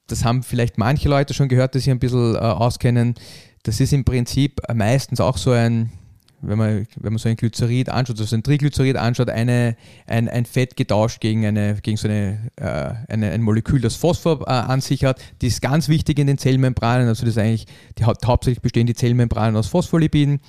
Das 0.06 0.24
haben 0.24 0.42
vielleicht 0.42 0.78
manche 0.78 1.08
Leute 1.08 1.34
schon 1.34 1.48
gehört, 1.48 1.74
die 1.74 1.78
sich 1.78 1.90
ein 1.90 1.98
bisschen 1.98 2.34
äh, 2.34 2.38
auskennen. 2.38 3.14
Das 3.62 3.80
ist 3.80 3.92
im 3.92 4.04
Prinzip 4.04 4.60
meistens 4.74 5.20
auch 5.20 5.36
so 5.36 5.52
ein, 5.52 5.92
wenn 6.40 6.58
man, 6.58 6.86
wenn 6.96 7.12
man 7.12 7.18
so 7.18 7.28
ein 7.28 7.36
Glycerid 7.36 7.88
anschaut, 7.88 8.18
also 8.18 8.34
ein 8.34 8.42
Triglycerid 8.42 8.96
anschaut, 8.96 9.30
eine, 9.30 9.76
ein, 10.06 10.28
ein 10.28 10.44
Fett 10.44 10.76
getauscht 10.76 11.20
gegen, 11.20 11.46
eine, 11.46 11.76
gegen 11.80 11.96
so 11.96 12.08
eine, 12.08 12.50
äh, 12.56 13.12
eine, 13.12 13.30
ein 13.30 13.42
Molekül, 13.42 13.80
das 13.80 13.94
Phosphor 13.94 14.42
äh, 14.42 14.50
an 14.50 14.80
sich 14.80 15.04
hat. 15.04 15.20
Die 15.40 15.46
ist 15.46 15.62
ganz 15.62 15.88
wichtig 15.88 16.18
in 16.18 16.26
den 16.26 16.38
Zellmembranen. 16.38 17.06
Also 17.06 17.24
das 17.24 17.38
eigentlich, 17.38 17.66
die, 17.98 18.04
hauptsächlich 18.04 18.60
bestehen 18.60 18.88
die 18.88 18.94
Zellmembranen 18.94 19.56
aus 19.56 19.68
Phospholipiden. 19.68 20.40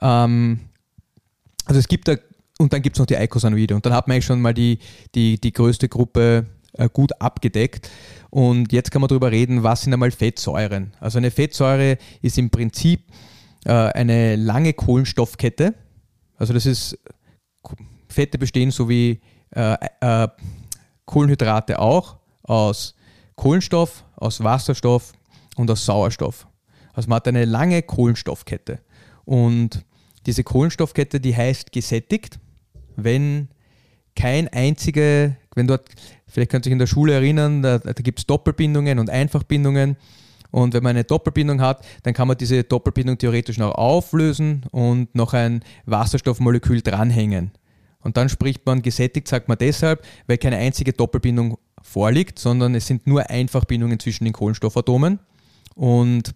Ähm, 0.00 0.60
also 1.64 1.78
es 1.78 1.88
gibt 1.88 2.08
da, 2.08 2.16
und 2.58 2.72
dann 2.72 2.82
gibt 2.82 2.96
es 2.96 3.00
noch 3.00 3.06
die 3.06 3.16
Eicosanoide. 3.16 3.74
Und 3.74 3.86
dann 3.86 3.92
hat 3.92 4.08
man 4.08 4.14
eigentlich 4.14 4.26
schon 4.26 4.40
mal 4.40 4.54
die, 4.54 4.78
die, 5.14 5.40
die 5.40 5.52
größte 5.52 5.88
Gruppe 5.88 6.46
äh, 6.74 6.88
gut 6.92 7.12
abgedeckt. 7.20 7.90
Und 8.30 8.72
jetzt 8.72 8.90
kann 8.90 9.00
man 9.00 9.08
darüber 9.08 9.30
reden, 9.30 9.62
was 9.62 9.82
sind 9.82 9.92
einmal 9.92 10.10
Fettsäuren. 10.10 10.94
Also 11.00 11.18
eine 11.18 11.30
Fettsäure 11.30 11.98
ist 12.22 12.38
im 12.38 12.50
Prinzip 12.50 13.10
äh, 13.64 13.72
eine 13.72 14.36
lange 14.36 14.72
Kohlenstoffkette. 14.72 15.74
Also 16.36 16.54
das 16.54 16.66
ist, 16.66 16.98
Fette 18.08 18.38
bestehen 18.38 18.70
so 18.70 18.88
wie 18.88 19.20
äh, 19.54 19.76
äh, 20.00 20.28
Kohlenhydrate 21.04 21.78
auch 21.78 22.16
aus 22.42 22.94
Kohlenstoff, 23.36 24.04
aus 24.16 24.42
Wasserstoff 24.42 25.12
und 25.56 25.70
aus 25.70 25.84
Sauerstoff. 25.84 26.46
Also 26.94 27.08
man 27.08 27.16
hat 27.16 27.28
eine 27.28 27.44
lange 27.44 27.82
Kohlenstoffkette. 27.82 28.80
Und 29.24 29.84
diese 30.26 30.44
Kohlenstoffkette, 30.44 31.20
die 31.20 31.36
heißt 31.36 31.72
gesättigt, 31.72 32.38
wenn 32.96 33.48
kein 34.14 34.48
einzige, 34.48 35.36
wenn 35.54 35.66
dort, 35.66 35.88
vielleicht 36.26 36.50
könnt 36.50 36.66
ihr 36.66 36.70
euch 36.70 36.74
in 36.74 36.78
der 36.78 36.86
Schule 36.86 37.14
erinnern, 37.14 37.62
da, 37.62 37.78
da 37.78 37.92
gibt 37.92 38.20
es 38.20 38.26
Doppelbindungen 38.26 38.98
und 38.98 39.10
Einfachbindungen. 39.10 39.96
Und 40.50 40.74
wenn 40.74 40.82
man 40.82 40.90
eine 40.90 41.04
Doppelbindung 41.04 41.62
hat, 41.62 41.84
dann 42.02 42.12
kann 42.12 42.28
man 42.28 42.36
diese 42.36 42.62
Doppelbindung 42.62 43.16
theoretisch 43.16 43.56
noch 43.56 43.74
auflösen 43.74 44.64
und 44.70 45.14
noch 45.14 45.32
ein 45.32 45.64
Wasserstoffmolekül 45.86 46.82
dranhängen. 46.82 47.52
Und 48.00 48.18
dann 48.18 48.28
spricht 48.28 48.66
man 48.66 48.82
gesättigt, 48.82 49.28
sagt 49.28 49.48
man 49.48 49.56
deshalb, 49.56 50.04
weil 50.26 50.36
keine 50.36 50.56
einzige 50.56 50.92
Doppelbindung 50.92 51.56
vorliegt, 51.80 52.38
sondern 52.38 52.74
es 52.74 52.86
sind 52.86 53.06
nur 53.06 53.30
Einfachbindungen 53.30 53.98
zwischen 53.98 54.24
den 54.24 54.34
Kohlenstoffatomen 54.34 55.20
und 55.74 56.34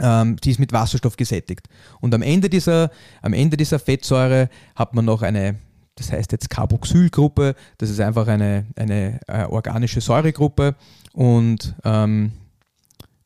die 0.00 0.50
ist 0.50 0.58
mit 0.58 0.72
Wasserstoff 0.72 1.16
gesättigt. 1.16 1.68
Und 2.00 2.14
am 2.14 2.22
Ende, 2.22 2.48
dieser, 2.48 2.90
am 3.22 3.32
Ende 3.32 3.56
dieser 3.56 3.78
Fettsäure 3.78 4.48
hat 4.74 4.94
man 4.94 5.04
noch 5.04 5.22
eine, 5.22 5.56
das 5.96 6.10
heißt 6.10 6.32
jetzt 6.32 6.48
Carboxylgruppe, 6.50 7.54
das 7.78 7.90
ist 7.90 8.00
einfach 8.00 8.26
eine, 8.26 8.66
eine 8.76 9.20
äh, 9.26 9.44
organische 9.44 10.00
Säuregruppe 10.00 10.74
und 11.12 11.74
ähm, 11.84 12.32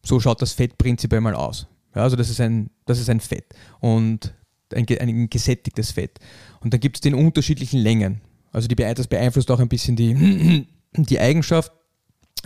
so 0.03 0.21
schaut 0.21 0.43
das 0.43 0.53
Fett 0.53 0.77
prinzipiell 0.79 1.21
mal 1.21 1.35
aus. 1.35 1.67
Ja, 1.95 2.03
also 2.03 2.17
das 2.17 2.29
ist, 2.29 2.41
ein, 2.41 2.71
das 2.87 2.99
ist 2.99 3.09
ein 3.09 3.21
Fett 3.21 3.55
und 3.81 4.35
ein, 4.75 4.87
ein 5.01 5.31
gesättigtes 5.31 5.93
Fett. 5.93 6.19
Und 6.61 6.73
dann 6.73 6.81
gibt 6.81 6.97
es 6.97 7.01
den 7.01 7.15
unterschiedlichen 7.15 7.81
Längen. 7.81 8.21
Also 8.53 8.69
die, 8.69 8.75
das 8.75 9.07
beeinflusst 9.07 9.51
auch 9.51 9.61
ein 9.61 9.69
bisschen 9.69 9.97
die, 9.97 10.67
die 10.97 11.21
Eigenschaft, 11.21 11.73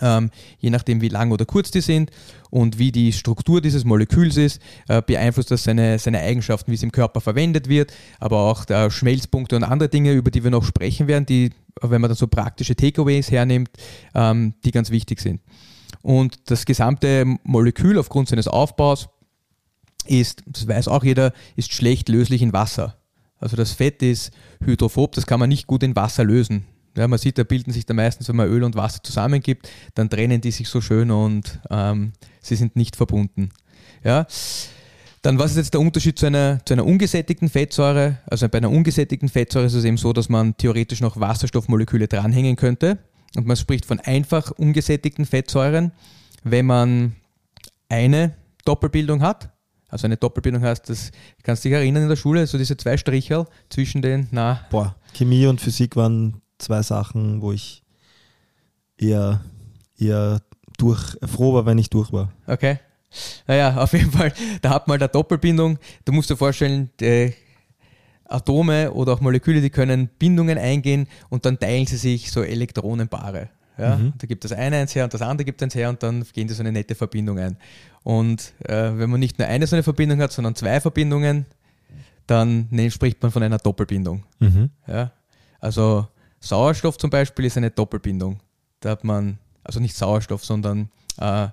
ähm, 0.00 0.31
je 0.59 0.71
nachdem 0.71 1.00
wie 1.00 1.09
lang 1.09 1.31
oder 1.31 1.45
kurz 1.45 1.71
die 1.71 1.81
sind 1.81 2.11
und 2.50 2.78
wie 2.78 2.93
die 2.93 3.12
Struktur 3.12 3.61
dieses 3.61 3.85
Moleküls 3.85 4.37
ist, 4.37 4.61
äh, 4.88 5.02
beeinflusst 5.02 5.50
das 5.50 5.64
seine, 5.64 5.99
seine 5.99 6.21
Eigenschaften, 6.21 6.71
wie 6.71 6.76
es 6.76 6.83
im 6.83 6.93
Körper 6.93 7.21
verwendet 7.21 7.69
wird, 7.69 7.93
aber 8.19 8.38
auch 8.38 8.64
der 8.64 8.90
Schmelzpunkte 8.90 9.57
und 9.57 9.64
andere 9.64 9.88
Dinge, 9.88 10.12
über 10.12 10.31
die 10.31 10.45
wir 10.45 10.50
noch 10.50 10.64
sprechen 10.64 11.09
werden, 11.09 11.26
die, 11.26 11.50
wenn 11.81 12.00
man 12.00 12.09
dann 12.09 12.17
so 12.17 12.26
praktische 12.26 12.76
Takeaways 12.76 13.31
hernimmt, 13.31 13.71
ähm, 14.14 14.55
die 14.64 14.71
ganz 14.71 14.90
wichtig 14.90 15.21
sind. 15.21 15.40
Und 16.02 16.50
das 16.50 16.64
gesamte 16.64 17.25
Molekül 17.45 17.99
aufgrund 17.99 18.28
seines 18.28 18.49
Aufbaus 18.49 19.09
ist, 20.07 20.43
das 20.47 20.67
weiß 20.67 20.88
auch 20.88 21.05
jeder, 21.05 21.33
ist 21.57 21.73
schlecht 21.73 22.09
löslich 22.09 22.43
in 22.43 22.52
Wasser. 22.52 22.97
Also 23.38 23.57
das 23.57 23.73
Fett 23.73 24.02
ist 24.02 24.33
hydrophob, 24.64 25.12
das 25.12 25.26
kann 25.26 25.40
man 25.40 25.49
nicht 25.49 25.67
gut 25.67 25.83
in 25.83 25.97
Wasser 25.97 26.25
lösen. 26.25 26.64
Ja, 26.99 27.07
man 27.09 27.19
sieht, 27.19 27.38
da 27.38 27.45
bilden 27.45 27.73
sich 27.73 27.87
da 27.87 27.95
meistens, 27.95 28.28
wenn 28.28 28.37
man 28.37 28.49
Öl 28.49 28.64
und 28.64 28.75
Wasser 28.75 29.02
zusammengibt, 29.02 29.71
dann 29.95 30.11
trennen 30.11 30.40
die 30.40 30.50
sich 30.50 30.69
so 30.69 30.81
schön 30.81 31.11
und 31.11 31.61
ähm, 31.71 32.12
sie 32.43 32.57
sind 32.57 32.76
nicht 32.76 32.97
verbunden. 32.97 33.50
Ja. 34.02 34.26
Dann, 35.23 35.38
was 35.38 35.52
ist 35.52 35.57
jetzt 35.57 35.75
der 35.75 35.81
Unterschied 35.81 36.19
zu 36.19 36.26
einer, 36.26 36.64
zu 36.64 36.75
einer 36.75 36.85
ungesättigten 36.85 37.49
Fettsäure? 37.49 38.19
Also 38.26 38.49
bei 38.49 38.59
einer 38.59 38.71
ungesättigten 38.71 39.28
Fettsäure 39.28 39.67
ist 39.67 39.75
es 39.75 39.85
eben 39.85 39.97
so, 39.97 40.12
dass 40.12 40.28
man 40.28 40.57
theoretisch 40.57 41.00
noch 41.00 41.19
Wasserstoffmoleküle 41.19 42.09
dranhängen 42.09 42.57
könnte. 42.57 42.99
Und 43.37 43.47
man 43.47 43.57
spricht 43.57 43.85
von 43.85 44.00
einfach 44.00 44.50
ungesättigten 44.52 45.25
Fettsäuren, 45.25 45.93
wenn 46.45 46.67
man 46.67 47.17
eine 47.88 48.35
Doppelbildung 48.64 49.23
hat. 49.23 49.50
Also 49.88 50.07
eine 50.07 50.17
Doppelbildung 50.17 50.62
heißt, 50.62 50.88
das 50.88 51.11
kannst 51.43 51.64
du 51.64 51.69
dich 51.69 51.76
erinnern 51.76 52.05
in 52.05 52.09
der 52.09 52.17
Schule, 52.17 52.47
so 52.47 52.59
diese 52.59 52.76
zwei 52.76 52.97
Strichel 52.97 53.47
zwischen 53.71 54.02
den, 54.02 54.28
na. 54.31 54.66
Boah, 54.70 54.96
Chemie 55.14 55.46
und 55.46 55.61
Physik 55.61 55.96
waren 55.96 56.42
zwei 56.59 56.83
Sachen, 56.83 57.40
wo 57.40 57.53
ich 57.53 57.83
eher, 58.97 59.40
eher 59.99 60.40
durch, 60.77 61.16
froh 61.27 61.55
war, 61.55 61.66
wenn 61.66 61.79
ich 61.79 61.90
durch 61.90 62.12
war. 62.12 62.33
Okay. 62.47 62.79
Naja, 63.47 63.77
auf 63.77 63.92
jeden 63.92 64.11
Fall, 64.11 64.33
da 64.61 64.71
hat 64.71 64.87
man 64.87 65.01
da 65.01 65.09
Doppelbindung. 65.09 65.79
Du 66.05 66.12
musst 66.12 66.31
dir 66.31 66.37
vorstellen, 66.37 66.90
äh, 67.01 67.33
Atome 68.25 68.92
oder 68.92 69.14
auch 69.14 69.21
Moleküle, 69.21 69.61
die 69.61 69.71
können 69.71 70.09
Bindungen 70.18 70.59
eingehen 70.59 71.09
und 71.31 71.47
dann 71.47 71.59
teilen 71.59 71.87
sie 71.87 71.97
sich 71.97 72.31
so 72.31 72.42
Elektronenpaare. 72.42 73.49
Ja? 73.79 73.97
Mhm. 73.97 74.12
Da 74.18 74.27
gibt 74.27 74.44
das 74.44 74.53
eine 74.53 74.77
eins 74.77 74.94
her 74.94 75.05
und 75.05 75.14
das 75.14 75.23
andere 75.23 75.47
gibt 75.47 75.62
eins 75.62 75.75
her 75.75 75.88
und 75.88 76.03
dann 76.03 76.25
gehen 76.35 76.49
die 76.49 76.55
so 76.55 76.62
eine 76.62 76.73
nette 76.73 76.94
Verbindung 76.94 77.38
ein. 77.38 77.57
Und 78.03 78.53
äh, 78.64 78.92
wenn 78.97 79.09
man 79.09 79.21
nicht 79.21 79.38
nur 79.38 79.49
eine 79.49 79.66
so 79.66 79.77
eine 79.77 79.83
Verbindung 79.83 80.21
hat, 80.21 80.33
sondern 80.33 80.55
zwei 80.55 80.81
Verbindungen, 80.81 81.47
dann 82.27 82.68
ne, 82.71 82.90
spricht 82.90 83.23
man 83.23 83.33
von 83.33 83.42
einer 83.42 83.59
Doppelbindung. 83.59 84.25
Mhm. 84.40 84.71
Ja? 84.87 85.12
Also 85.61 86.07
Sauerstoff 86.40 86.98
zum 86.98 87.11
Beispiel 87.11 87.44
ist 87.44 87.57
eine 87.57 87.70
Doppelbindung. 87.70 88.40
Da 88.81 88.90
hat 88.90 89.05
man, 89.05 89.38
also 89.64 89.81
nicht 89.81 89.96
Sauerstoff, 89.96 90.44
sondern 90.44 90.90
äh, 91.18 91.48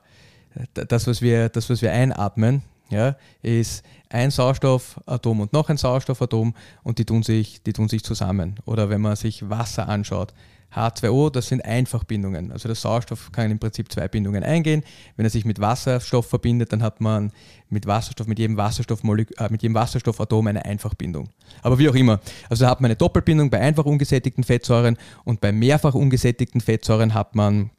das, 0.73 1.07
was 1.07 1.21
wir, 1.21 1.49
das, 1.49 1.69
was 1.69 1.81
wir 1.81 1.91
einatmen, 1.91 2.61
ja, 2.89 3.15
ist 3.41 3.83
ein 4.09 4.31
Sauerstoffatom 4.31 5.41
und 5.41 5.53
noch 5.53 5.69
ein 5.69 5.77
Sauerstoffatom 5.77 6.53
und 6.83 6.99
die 6.99 7.05
tun, 7.05 7.23
sich, 7.23 7.63
die 7.63 7.73
tun 7.73 7.89
sich 7.89 8.03
zusammen. 8.03 8.55
Oder 8.65 8.89
wenn 8.89 9.01
man 9.01 9.15
sich 9.15 9.49
Wasser 9.49 9.89
anschaut, 9.89 10.33
H2O, 10.75 11.31
das 11.31 11.47
sind 11.47 11.63
Einfachbindungen. 11.63 12.51
Also 12.51 12.67
der 12.67 12.75
Sauerstoff 12.75 13.31
kann 13.31 13.49
im 13.49 13.59
Prinzip 13.59 13.91
zwei 13.91 14.07
Bindungen 14.07 14.43
eingehen. 14.43 14.83
Wenn 15.15 15.25
er 15.25 15.29
sich 15.29 15.45
mit 15.45 15.59
Wasserstoff 15.59 16.27
verbindet, 16.27 16.73
dann 16.73 16.83
hat 16.83 16.99
man 16.99 17.31
mit 17.69 17.87
Wasserstoff, 17.87 18.27
mit 18.27 18.39
jedem, 18.39 18.59
äh, 18.59 19.49
mit 19.49 19.61
jedem 19.61 19.75
Wasserstoffatom 19.75 20.47
eine 20.47 20.65
Einfachbindung. 20.65 21.29
Aber 21.61 21.79
wie 21.79 21.87
auch 21.87 21.95
immer. 21.95 22.19
Also 22.49 22.67
hat 22.67 22.81
man 22.81 22.89
eine 22.89 22.97
Doppelbindung 22.97 23.49
bei 23.49 23.59
einfach 23.59 23.85
ungesättigten 23.85 24.43
Fettsäuren 24.43 24.97
und 25.23 25.39
bei 25.39 25.53
mehrfach 25.53 25.93
ungesättigten 25.93 26.59
Fettsäuren 26.59 27.13
hat 27.13 27.35
man 27.35 27.69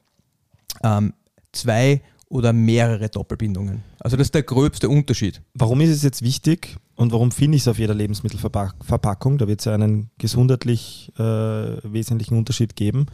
ähm, 0.83 1.13
zwei 1.53 2.01
oder 2.29 2.53
mehrere 2.53 3.09
Doppelbindungen. 3.09 3.83
Also 4.01 4.17
das 4.17 4.29
ist 4.29 4.35
der 4.35 4.43
gröbste 4.43 4.89
Unterschied. 4.89 5.43
Warum 5.55 5.81
ist 5.81 5.91
es 5.91 6.03
jetzt 6.03 6.23
wichtig 6.23 6.77
und 6.97 7.13
warum 7.13 7.31
finde 7.31 7.57
ich 7.57 7.63
es 7.63 7.69
auf 7.69 7.79
jeder 7.79 7.95
Lebensmittelverpackung, 7.95 9.39
da 9.39 9.47
wird 9.47 9.61
es 9.61 9.67
ja 9.67 9.75
einen 9.75 10.11
gesundheitlich 10.19 11.13
äh, 11.19 11.23
wesentlichen 11.23 12.37
Unterschied 12.37 12.75
geben, 12.75 13.07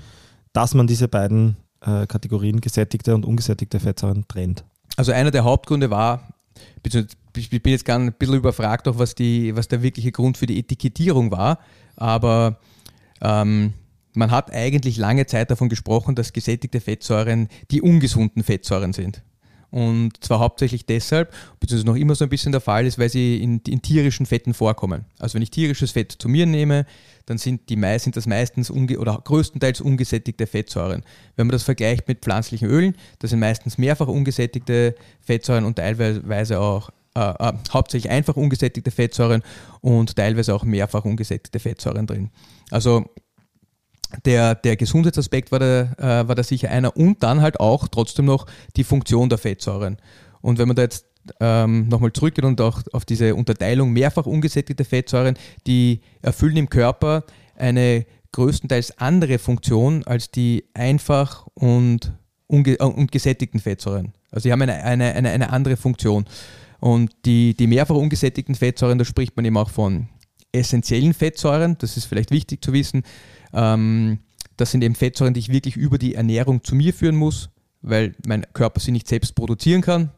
dass 0.52 0.74
man 0.74 0.86
diese 0.86 1.08
beiden 1.08 1.56
äh, 1.80 2.06
Kategorien 2.06 2.60
gesättigte 2.60 3.14
und 3.14 3.26
ungesättigte 3.26 3.80
Fettsäuren 3.80 4.26
trennt? 4.28 4.64
Also 4.96 5.12
einer 5.12 5.30
der 5.30 5.44
Hauptgründe 5.44 5.90
war, 5.90 6.28
ich 7.36 7.62
bin 7.62 7.72
jetzt 7.72 7.84
gar 7.84 7.98
ein 7.98 8.12
bisschen 8.12 8.36
überfragt, 8.36 8.88
auch 8.88 8.98
was, 8.98 9.14
die, 9.14 9.54
was 9.56 9.68
der 9.68 9.82
wirkliche 9.82 10.12
Grund 10.12 10.36
für 10.36 10.46
die 10.46 10.58
Etikettierung 10.58 11.30
war, 11.30 11.58
aber 11.96 12.58
ähm, 13.20 13.72
man 14.14 14.30
hat 14.30 14.52
eigentlich 14.52 14.96
lange 14.96 15.26
Zeit 15.26 15.50
davon 15.50 15.68
gesprochen, 15.68 16.14
dass 16.14 16.32
gesättigte 16.32 16.80
Fettsäuren 16.80 17.48
die 17.70 17.82
ungesunden 17.82 18.42
Fettsäuren 18.42 18.92
sind. 18.92 19.22
Und 19.72 20.22
zwar 20.22 20.38
hauptsächlich 20.38 20.84
deshalb, 20.84 21.32
beziehungsweise 21.58 21.86
noch 21.86 21.96
immer 21.96 22.14
so 22.14 22.24
ein 22.24 22.28
bisschen 22.28 22.52
der 22.52 22.60
Fall 22.60 22.84
ist, 22.84 22.98
weil 22.98 23.08
sie 23.08 23.42
in, 23.42 23.58
in, 23.66 23.80
tierischen 23.80 24.26
Fetten 24.26 24.52
vorkommen. 24.52 25.06
Also 25.18 25.34
wenn 25.34 25.42
ich 25.42 25.50
tierisches 25.50 25.92
Fett 25.92 26.12
zu 26.12 26.28
mir 26.28 26.44
nehme, 26.44 26.84
dann 27.24 27.38
sind, 27.38 27.70
die, 27.70 27.80
sind 27.98 28.14
das 28.14 28.26
meistens 28.26 28.68
unge 28.68 28.98
oder 28.98 29.18
größtenteils 29.24 29.80
ungesättigte 29.80 30.46
Fettsäuren. 30.46 31.02
Wenn 31.36 31.46
man 31.46 31.52
das 31.52 31.62
vergleicht 31.62 32.06
mit 32.06 32.20
pflanzlichen 32.20 32.68
Ölen, 32.68 32.94
das 33.20 33.30
sind 33.30 33.40
meistens 33.40 33.78
mehrfach 33.78 34.08
ungesättigte 34.08 34.94
Fettsäuren 35.22 35.64
und 35.64 35.76
teilweise 35.76 36.60
auch 36.60 36.90
äh, 37.14 37.20
äh, 37.20 37.52
hauptsächlich 37.72 38.10
einfach 38.10 38.36
ungesättigte 38.36 38.90
Fettsäuren 38.90 39.42
und 39.80 40.16
teilweise 40.16 40.54
auch 40.54 40.64
mehrfach 40.64 41.06
ungesättigte 41.06 41.60
Fettsäuren 41.60 42.06
drin. 42.06 42.30
Also 42.70 43.06
der, 44.24 44.54
der 44.54 44.76
Gesundheitsaspekt 44.76 45.52
war 45.52 45.58
da, 45.58 45.82
äh, 45.98 46.28
war 46.28 46.34
da 46.34 46.42
sicher 46.42 46.70
einer 46.70 46.96
und 46.96 47.22
dann 47.22 47.40
halt 47.40 47.60
auch 47.60 47.88
trotzdem 47.88 48.26
noch 48.26 48.46
die 48.76 48.84
Funktion 48.84 49.28
der 49.28 49.38
Fettsäuren. 49.38 49.96
Und 50.40 50.58
wenn 50.58 50.68
man 50.68 50.76
da 50.76 50.82
jetzt 50.82 51.06
ähm, 51.40 51.88
nochmal 51.88 52.12
zurückgeht 52.12 52.44
und 52.44 52.60
auch 52.60 52.82
auf 52.92 53.04
diese 53.04 53.34
Unterteilung 53.34 53.92
mehrfach 53.92 54.26
ungesättigte 54.26 54.84
Fettsäuren, 54.84 55.36
die 55.66 56.00
erfüllen 56.20 56.56
im 56.56 56.68
Körper 56.68 57.24
eine 57.56 58.06
größtenteils 58.32 58.98
andere 58.98 59.38
Funktion 59.38 60.04
als 60.04 60.30
die 60.30 60.64
einfach 60.74 61.46
und, 61.54 62.12
unge 62.46 62.80
äh, 62.80 62.84
und 62.84 63.12
gesättigten 63.12 63.60
Fettsäuren. 63.60 64.12
Also 64.30 64.48
die 64.48 64.52
haben 64.52 64.62
eine, 64.62 64.82
eine, 64.82 65.14
eine, 65.14 65.30
eine 65.30 65.50
andere 65.50 65.76
Funktion. 65.76 66.24
Und 66.80 67.12
die, 67.26 67.54
die 67.54 67.68
mehrfach 67.68 67.94
ungesättigten 67.94 68.54
Fettsäuren, 68.54 68.98
da 68.98 69.04
spricht 69.04 69.36
man 69.36 69.44
eben 69.44 69.56
auch 69.56 69.70
von 69.70 70.08
essentiellen 70.52 71.14
Fettsäuren, 71.14 71.76
das 71.78 71.96
ist 71.96 72.04
vielleicht 72.04 72.30
wichtig 72.30 72.62
zu 72.62 72.72
wissen. 72.72 73.02
Ähm, 73.52 74.18
das 74.56 74.70
sind 74.70 74.84
eben 74.84 74.94
Fettsäuren, 74.94 75.34
die 75.34 75.40
ich 75.40 75.48
wirklich 75.48 75.76
über 75.76 75.98
die 75.98 76.14
Ernährung 76.14 76.62
zu 76.62 76.74
mir 76.74 76.94
führen 76.94 77.16
muss, 77.16 77.50
weil 77.80 78.14
mein 78.26 78.46
Körper 78.52 78.80
sie 78.80 78.92
nicht 78.92 79.08
selbst 79.08 79.34
produzieren 79.34 79.80
kann. 79.80 80.10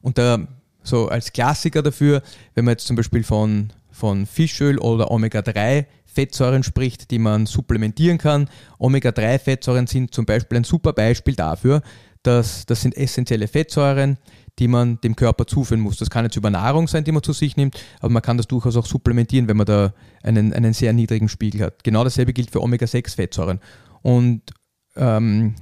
Und 0.00 0.18
da 0.18 0.46
so 0.82 1.08
als 1.08 1.32
Klassiker 1.32 1.82
dafür, 1.82 2.22
wenn 2.54 2.64
man 2.64 2.72
jetzt 2.72 2.86
zum 2.86 2.96
Beispiel 2.96 3.24
von, 3.24 3.72
von 3.90 4.26
Fischöl 4.26 4.78
oder 4.78 5.10
Omega-3 5.10 5.86
Fettsäuren 6.16 6.62
spricht, 6.62 7.10
die 7.10 7.18
man 7.18 7.44
supplementieren 7.44 8.16
kann. 8.16 8.48
Omega-3-Fettsäuren 8.78 9.86
sind 9.86 10.14
zum 10.14 10.24
Beispiel 10.24 10.56
ein 10.56 10.64
super 10.64 10.94
Beispiel 10.94 11.34
dafür, 11.34 11.82
dass 12.22 12.64
das 12.64 12.80
sind 12.80 12.96
essentielle 12.96 13.48
Fettsäuren, 13.48 14.16
die 14.58 14.68
man 14.68 15.00
dem 15.00 15.16
Körper 15.16 15.46
zuführen 15.46 15.80
muss. 15.80 15.96
Das 15.96 16.10
kann 16.10 16.24
jetzt 16.24 16.36
über 16.36 16.50
Nahrung 16.50 16.88
sein, 16.88 17.04
die 17.04 17.12
man 17.12 17.22
zu 17.22 17.32
sich 17.32 17.56
nimmt, 17.56 17.78
aber 18.00 18.12
man 18.12 18.22
kann 18.22 18.36
das 18.36 18.46
durchaus 18.46 18.76
auch 18.76 18.86
supplementieren, 18.86 19.48
wenn 19.48 19.56
man 19.56 19.66
da 19.66 19.92
einen, 20.22 20.52
einen 20.52 20.72
sehr 20.72 20.92
niedrigen 20.92 21.28
Spiegel 21.28 21.62
hat. 21.62 21.84
Genau 21.84 22.04
dasselbe 22.04 22.32
gilt 22.32 22.50
für 22.50 22.62
Omega-6-Fettsäuren. 22.62 23.60
Und 24.02 24.42
ähm, 24.96 25.54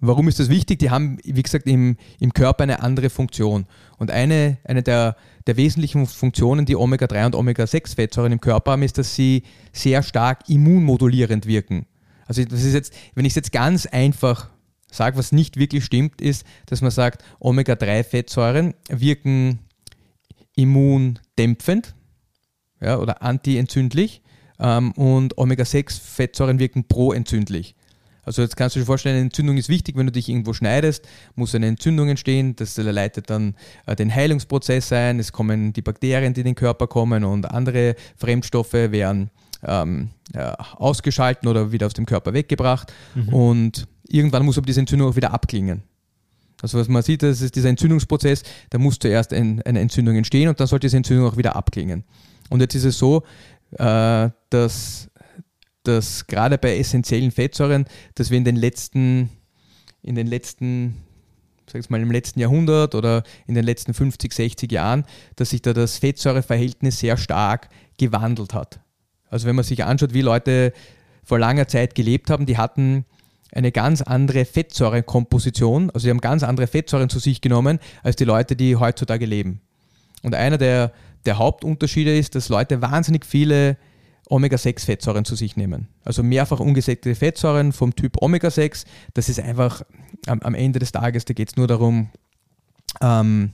warum 0.00 0.28
ist 0.28 0.40
das 0.40 0.48
wichtig? 0.48 0.78
Die 0.78 0.90
haben, 0.90 1.18
wie 1.24 1.42
gesagt, 1.42 1.66
im, 1.66 1.96
im 2.20 2.32
Körper 2.32 2.64
eine 2.64 2.82
andere 2.82 3.10
Funktion. 3.10 3.66
Und 3.98 4.10
eine, 4.10 4.58
eine 4.64 4.82
der, 4.82 5.16
der 5.46 5.56
wesentlichen 5.56 6.06
Funktionen, 6.06 6.66
die 6.66 6.76
Omega-3 6.76 7.26
und 7.26 7.34
Omega-6-Fettsäuren 7.34 8.32
im 8.32 8.40
Körper 8.40 8.72
haben, 8.72 8.82
ist, 8.82 8.98
dass 8.98 9.14
sie 9.14 9.42
sehr 9.72 10.02
stark 10.02 10.48
immunmodulierend 10.48 11.46
wirken. 11.46 11.86
Also 12.26 12.44
das 12.44 12.62
ist 12.62 12.74
jetzt, 12.74 12.94
wenn 13.14 13.24
ich 13.24 13.32
es 13.32 13.36
jetzt 13.36 13.52
ganz 13.52 13.86
einfach 13.86 14.50
sage, 14.96 15.16
was 15.16 15.32
nicht 15.32 15.56
wirklich 15.56 15.84
stimmt, 15.84 16.20
ist, 16.20 16.44
dass 16.66 16.80
man 16.80 16.90
sagt, 16.90 17.24
Omega-3-Fettsäuren 17.40 18.74
wirken 18.88 19.60
immundämpfend 20.56 21.94
ja, 22.80 22.98
oder 22.98 23.22
antientzündlich 23.22 24.22
ähm, 24.58 24.92
und 24.92 25.36
Omega-6-Fettsäuren 25.38 26.58
wirken 26.58 26.84
proentzündlich. 26.84 27.74
Also 28.22 28.42
jetzt 28.42 28.56
kannst 28.56 28.74
du 28.74 28.80
dir 28.80 28.86
vorstellen, 28.86 29.16
eine 29.16 29.24
Entzündung 29.26 29.58
ist 29.58 29.68
wichtig, 29.68 29.96
wenn 29.96 30.06
du 30.06 30.12
dich 30.12 30.28
irgendwo 30.28 30.52
schneidest, 30.54 31.06
muss 31.34 31.54
eine 31.54 31.66
Entzündung 31.66 32.08
entstehen, 32.08 32.56
das 32.56 32.76
leitet 32.76 33.28
dann 33.30 33.54
äh, 33.86 33.94
den 33.94 34.14
Heilungsprozess 34.14 34.92
ein, 34.92 35.18
es 35.18 35.32
kommen 35.32 35.72
die 35.72 35.82
Bakterien, 35.82 36.34
die 36.34 36.40
in 36.40 36.46
den 36.46 36.54
Körper 36.54 36.86
kommen 36.86 37.24
und 37.24 37.50
andere 37.50 37.96
Fremdstoffe 38.16 38.72
werden 38.72 39.30
ähm, 39.62 40.10
ja, 40.34 40.54
ausgeschalten 40.76 41.48
oder 41.48 41.72
wieder 41.72 41.86
aus 41.86 41.94
dem 41.94 42.06
Körper 42.06 42.32
weggebracht 42.32 42.92
mhm. 43.14 43.28
und 43.28 43.88
irgendwann 44.08 44.44
muss 44.44 44.58
aber 44.58 44.66
diese 44.66 44.80
Entzündung 44.80 45.10
auch 45.10 45.16
wieder 45.16 45.32
abklingen. 45.32 45.82
Also 46.62 46.78
was 46.78 46.88
man 46.88 47.02
sieht, 47.02 47.22
das 47.22 47.40
ist 47.40 47.56
dieser 47.56 47.68
Entzündungsprozess, 47.68 48.42
da 48.70 48.78
muss 48.78 48.98
zuerst 48.98 49.32
ein, 49.32 49.60
eine 49.62 49.80
Entzündung 49.80 50.16
entstehen 50.16 50.48
und 50.48 50.58
dann 50.60 50.66
sollte 50.66 50.86
diese 50.86 50.96
Entzündung 50.96 51.26
auch 51.26 51.36
wieder 51.36 51.56
abklingen. 51.56 52.04
Und 52.48 52.60
jetzt 52.60 52.74
ist 52.74 52.84
es 52.84 52.98
so, 52.98 53.22
äh, 53.78 54.30
dass 54.50 55.10
dass 55.84 56.26
gerade 56.26 56.58
bei 56.58 56.76
essentiellen 56.76 57.30
Fettsäuren, 57.30 57.86
dass 58.14 58.30
wir 58.30 58.38
in 58.38 58.44
den 58.44 58.56
letzten, 58.56 59.30
in 60.02 60.14
den 60.14 60.26
letzten, 60.26 60.96
sag 61.70 61.88
mal, 61.90 62.00
im 62.00 62.10
letzten 62.10 62.40
Jahrhundert 62.40 62.94
oder 62.94 63.22
in 63.46 63.54
den 63.54 63.64
letzten 63.64 63.94
50, 63.94 64.32
60 64.32 64.72
Jahren, 64.72 65.04
dass 65.36 65.50
sich 65.50 65.62
da 65.62 65.72
das 65.72 65.98
Fettsäureverhältnis 65.98 66.98
sehr 66.98 67.16
stark 67.16 67.68
gewandelt 67.98 68.54
hat. 68.54 68.80
Also 69.28 69.46
wenn 69.46 69.56
man 69.56 69.64
sich 69.64 69.84
anschaut, 69.84 70.14
wie 70.14 70.22
Leute 70.22 70.72
vor 71.22 71.38
langer 71.38 71.68
Zeit 71.68 71.94
gelebt 71.94 72.30
haben, 72.30 72.46
die 72.46 72.56
hatten 72.56 73.04
eine 73.54 73.72
ganz 73.72 74.02
andere 74.02 74.44
Fettsäurekomposition, 74.44 75.90
also 75.90 76.04
sie 76.04 76.10
haben 76.10 76.20
ganz 76.20 76.42
andere 76.42 76.66
Fettsäuren 76.66 77.08
zu 77.08 77.18
sich 77.18 77.40
genommen, 77.40 77.78
als 78.02 78.16
die 78.16 78.24
Leute, 78.24 78.56
die 78.56 78.76
heutzutage 78.76 79.26
leben. 79.26 79.60
Und 80.22 80.34
einer 80.34 80.58
der, 80.58 80.92
der 81.24 81.38
Hauptunterschiede 81.38 82.16
ist, 82.16 82.34
dass 82.34 82.48
Leute 82.48 82.82
wahnsinnig 82.82 83.24
viele 83.24 83.76
Omega-6-Fettsäuren 84.28 85.24
zu 85.24 85.36
sich 85.36 85.56
nehmen. 85.56 85.88
Also 86.02 86.22
mehrfach 86.22 86.60
ungesättigte 86.60 87.14
Fettsäuren 87.14 87.72
vom 87.72 87.94
Typ 87.94 88.20
Omega-6. 88.20 88.86
Das 89.12 89.28
ist 89.28 89.38
einfach 89.38 89.82
am, 90.26 90.40
am, 90.40 90.54
Ende 90.54 90.78
des 90.78 90.92
Tages, 90.92 91.24
da 91.24 91.34
geht 91.34 91.50
es 91.50 91.56
nur 91.56 91.66
darum, 91.66 92.08
ähm, 93.02 93.50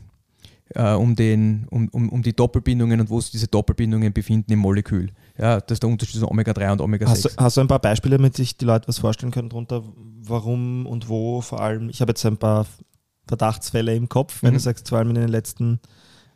äh, 0.74 0.92
um, 0.92 1.16
den, 1.16 1.66
um, 1.70 1.88
um, 1.88 2.08
um 2.08 2.22
die 2.22 2.34
Doppelbindungen 2.34 3.00
und 3.00 3.10
wo 3.10 3.20
sich 3.20 3.32
diese 3.32 3.48
Doppelbindungen 3.48 4.12
befinden 4.12 4.52
im 4.52 4.60
Molekül. 4.60 5.10
Ja, 5.40 5.58
das 5.58 5.76
ist 5.76 5.82
der 5.82 5.88
Unterschied 5.88 6.16
zwischen 6.16 6.28
Omega-3 6.28 6.72
und 6.72 6.80
Omega-6. 6.82 7.08
Hast, 7.08 7.36
hast, 7.38 7.56
du 7.56 7.60
ein 7.62 7.68
paar 7.68 7.78
Beispiele, 7.78 8.18
damit 8.18 8.36
sich 8.36 8.58
die 8.58 8.66
Leute 8.66 8.88
was 8.88 8.98
vorstellen 8.98 9.32
können 9.32 9.48
darunter, 9.48 9.82
warum 10.22 10.86
und 10.86 11.08
wo 11.08 11.40
vor 11.40 11.60
allem? 11.60 11.88
Ich 11.88 12.02
habe 12.02 12.10
jetzt 12.10 12.24
ein 12.26 12.36
paar 12.36 12.66
Verdachtsfälle 13.26 13.94
im 13.94 14.08
Kopf, 14.08 14.42
wenn 14.42 14.50
mhm. 14.50 14.58
du 14.58 14.60
sagst, 14.60 14.88
vor 14.88 14.98
allem 14.98 15.08
in 15.10 15.14
den 15.14 15.28
letzten 15.28 15.80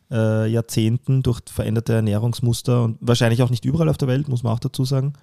äh, 0.09 0.47
Jahrzehnten 0.47 1.21
durch 1.21 1.41
veränderte 1.51 1.93
Ernährungsmuster 1.93 2.83
und 2.83 2.97
wahrscheinlich 2.99 3.43
auch 3.43 3.51
nicht 3.51 3.65
überall 3.65 3.89
auf 3.89 3.97
der 3.97 4.07
Welt, 4.07 4.27
muss 4.27 4.41
man 4.41 4.53
auch 4.53 4.59
dazu 4.59 4.85
sagen. 4.85 5.13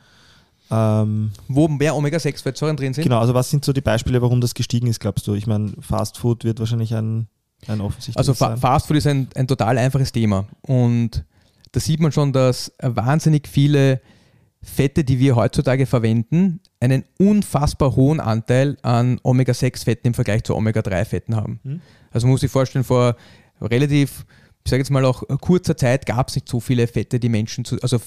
Ähm, 0.70 1.32
Wo 1.48 1.66
mehr 1.66 1.96
Omega-6-Fettsäuren 1.96 2.76
drin 2.76 2.94
sind? 2.94 3.02
Genau, 3.02 3.18
also 3.18 3.34
was 3.34 3.50
sind 3.50 3.64
so 3.64 3.72
die 3.72 3.80
Beispiele, 3.80 4.22
warum 4.22 4.40
das 4.40 4.54
gestiegen 4.54 4.86
ist, 4.86 5.00
glaubst 5.00 5.26
du? 5.26 5.34
Ich 5.34 5.46
meine, 5.48 5.72
Fast 5.80 6.18
Food 6.18 6.44
wird 6.44 6.60
wahrscheinlich 6.60 6.94
ein, 6.94 7.26
ein 7.66 7.80
offensichtliches 7.80 8.16
Also 8.16 8.34
Fa 8.34 8.50
sein. 8.50 8.58
Fast 8.58 8.86
Food 8.86 8.96
ist 8.96 9.06
ein, 9.08 9.28
ein 9.34 9.48
total 9.48 9.76
einfaches 9.76 10.12
Thema 10.12 10.46
und 10.62 11.24
da 11.72 11.80
sieht 11.80 12.00
man 12.00 12.12
schon, 12.12 12.32
dass 12.32 12.72
wahnsinnig 12.80 13.48
viele 13.48 14.00
Fette, 14.62 15.02
die 15.02 15.18
wir 15.18 15.34
heutzutage 15.34 15.86
verwenden, 15.86 16.60
einen 16.78 17.04
unfassbar 17.18 17.96
hohen 17.96 18.20
Anteil 18.20 18.76
an 18.82 19.18
Omega-6-Fetten 19.22 20.06
im 20.06 20.14
Vergleich 20.14 20.44
zu 20.44 20.54
Omega-3-Fetten 20.54 21.34
haben. 21.34 21.60
Hm. 21.64 21.80
Also 22.12 22.26
man 22.26 22.32
muss 22.32 22.42
sich 22.42 22.50
vorstellen, 22.50 22.84
vor 22.84 23.16
relativ 23.60 24.24
ich 24.64 24.70
sage 24.70 24.80
jetzt 24.80 24.90
mal 24.90 25.04
auch 25.04 25.22
äh, 25.24 25.36
kurzer 25.40 25.76
Zeit 25.76 26.06
gab 26.06 26.28
es 26.28 26.36
nicht 26.36 26.48
so 26.48 26.60
viele 26.60 26.86
Fette, 26.86 27.18
die 27.18 27.28
Menschen 27.28 27.64
zu, 27.64 27.80
also 27.82 28.00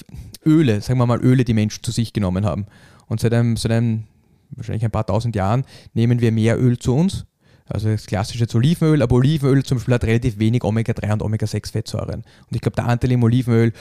Öle, 0.46 0.82
sagen 0.82 1.00
wir 1.00 1.06
mal 1.06 1.20
Öle, 1.22 1.44
die 1.44 1.54
Menschen 1.54 1.84
zu 1.84 1.92
sich 1.92 2.14
genommen 2.14 2.46
haben. 2.46 2.68
Und 3.08 3.20
seit 3.20 3.34
einem, 3.34 3.58
seit 3.58 3.72
einem 3.72 4.06
wahrscheinlich 4.52 4.86
ein 4.86 4.92
paar 4.92 5.06
tausend 5.06 5.36
Jahren 5.36 5.66
nehmen 5.94 6.22
wir 6.22 6.32
mehr 6.32 6.60
Öl 6.60 6.80
zu 6.80 6.96
uns. 6.96 7.26
Also 7.68 7.90
das 7.90 8.06
klassische 8.06 8.42
jetzt 8.42 8.56
Olivenöl, 8.56 9.02
aber 9.02 9.16
Olivenöl 9.16 9.64
zum 9.64 9.78
Beispiel 9.78 9.94
hat 9.96 10.04
relativ 10.04 10.38
wenig 10.38 10.64
Omega-3 10.64 11.14
und 11.14 11.24
Omega-6-Fettsäuren. 11.24 12.24
Und 12.24 12.56
ich 12.56 12.62
glaube, 12.62 12.76
der 12.76 12.86
Anteil 12.88 13.12
im 13.12 13.24
Olivenöl, 13.24 13.74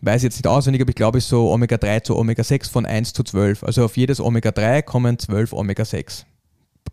weiß 0.00 0.22
ich 0.22 0.24
jetzt 0.24 0.36
nicht 0.36 0.46
auswendig, 0.46 0.82
aber 0.82 0.90
ich 0.90 0.96
glaube, 0.96 1.18
ist 1.18 1.28
so 1.28 1.52
Omega-3 1.52 2.02
zu 2.02 2.16
Omega-6 2.16 2.70
von 2.70 2.86
1 2.86 3.12
zu 3.12 3.22
12. 3.22 3.64
Also 3.64 3.84
auf 3.84 3.96
jedes 3.96 4.20
Omega-3 4.20 4.82
kommen 4.82 5.18
12 5.18 5.52
Omega-6 5.52 6.24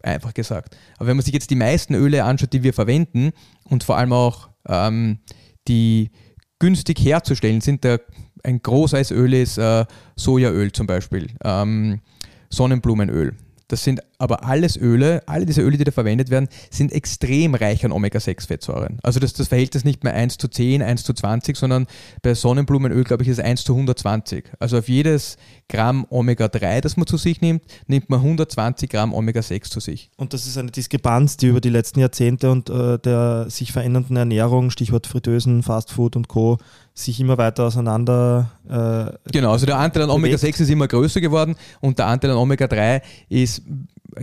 einfach 0.04 0.34
gesagt. 0.34 0.78
Aber 0.98 1.08
wenn 1.08 1.18
man 1.18 1.24
sich 1.24 1.34
jetzt 1.34 1.50
die 1.50 1.56
meisten 1.56 1.96
Öle 1.96 2.24
anschaut, 2.24 2.54
die 2.54 2.64
wir 2.64 2.74
verwenden 2.74 3.32
und 3.64 3.84
vor 3.84 3.98
allem 3.98 4.14
auch 4.14 4.50
ähm, 4.68 5.20
die 5.68 6.12
günstig 6.60 7.00
herzustellen 7.04 7.62
sind. 7.62 7.84
Der, 7.84 8.02
ein 8.44 8.62
großes 8.62 9.12
Öl 9.12 9.34
ist 9.34 9.58
äh, 9.58 9.86
Sojaöl 10.16 10.72
zum 10.72 10.88
Beispiel, 10.88 11.28
ähm, 11.44 12.02
Sonnenblumenöl. 12.50 13.36
Das 13.68 13.84
sind 13.84 14.02
aber 14.18 14.46
alles 14.46 14.78
Öle, 14.78 15.24
alle 15.26 15.46
diese 15.46 15.62
Öle, 15.62 15.78
die 15.78 15.84
da 15.84 15.92
verwendet 15.92 16.30
werden, 16.30 16.48
sind 16.70 16.92
extrem 16.92 17.56
reich 17.56 17.84
an 17.84 17.92
Omega-6-Fettsäuren. 17.92 19.00
Also 19.04 19.20
das, 19.20 19.34
das 19.34 19.48
Verhältnis 19.48 19.84
nicht 19.84 20.04
mehr 20.04 20.14
1 20.14 20.38
zu 20.38 20.48
10, 20.48 20.82
1 20.82 21.04
zu 21.04 21.14
20, 21.14 21.58
sondern 21.58 21.88
bei 22.22 22.34
Sonnenblumenöl, 22.34 23.04
glaube 23.04 23.24
ich, 23.24 23.30
ist 23.30 23.40
es 23.40 23.44
1 23.44 23.64
zu 23.64 23.74
120. 23.74 24.46
Also 24.60 24.78
auf 24.78 24.88
jedes 24.88 25.38
Gramm 25.68 26.06
Omega-3, 26.10 26.82
das 26.82 26.96
man 26.96 27.08
zu 27.08 27.18
sich 27.18 27.42
nimmt, 27.42 27.64
nimmt 27.88 28.10
man 28.10 28.20
120 28.20 28.90
Gramm 28.90 29.14
Omega-6 29.14 29.70
zu 29.70 29.80
sich. 29.80 30.12
Und 30.16 30.34
das 30.34 30.46
ist 30.46 30.58
eine 30.58 30.72
Diskrepanz, 30.72 31.38
die 31.38 31.48
über 31.48 31.62
die 31.62 31.70
letzten 31.70 32.00
Jahrzehnte 32.00 32.52
und 32.52 32.70
äh, 32.70 33.00
der 33.00 33.50
sich 33.50 33.72
verändernden 33.72 34.16
Ernährung, 34.16 34.70
Stichwort 34.70 35.08
Fritösen, 35.08 35.64
Fastfood 35.64 36.16
und 36.16 36.28
Co., 36.28 36.58
sich 36.96 37.20
immer 37.20 37.38
weiter 37.38 37.66
auseinander. 37.66 38.52
Äh, 38.68 39.32
genau, 39.32 39.52
also 39.52 39.66
der 39.66 39.78
Anteil 39.78 40.04
an 40.04 40.10
Omega-6 40.10 40.62
ist 40.62 40.70
immer 40.70 40.88
größer 40.88 41.20
geworden 41.20 41.56
und 41.82 42.00
der 42.00 42.08
Anteil 42.08 42.32
an 42.32 42.38
Omega-3 42.38 43.02
ist 43.28 43.62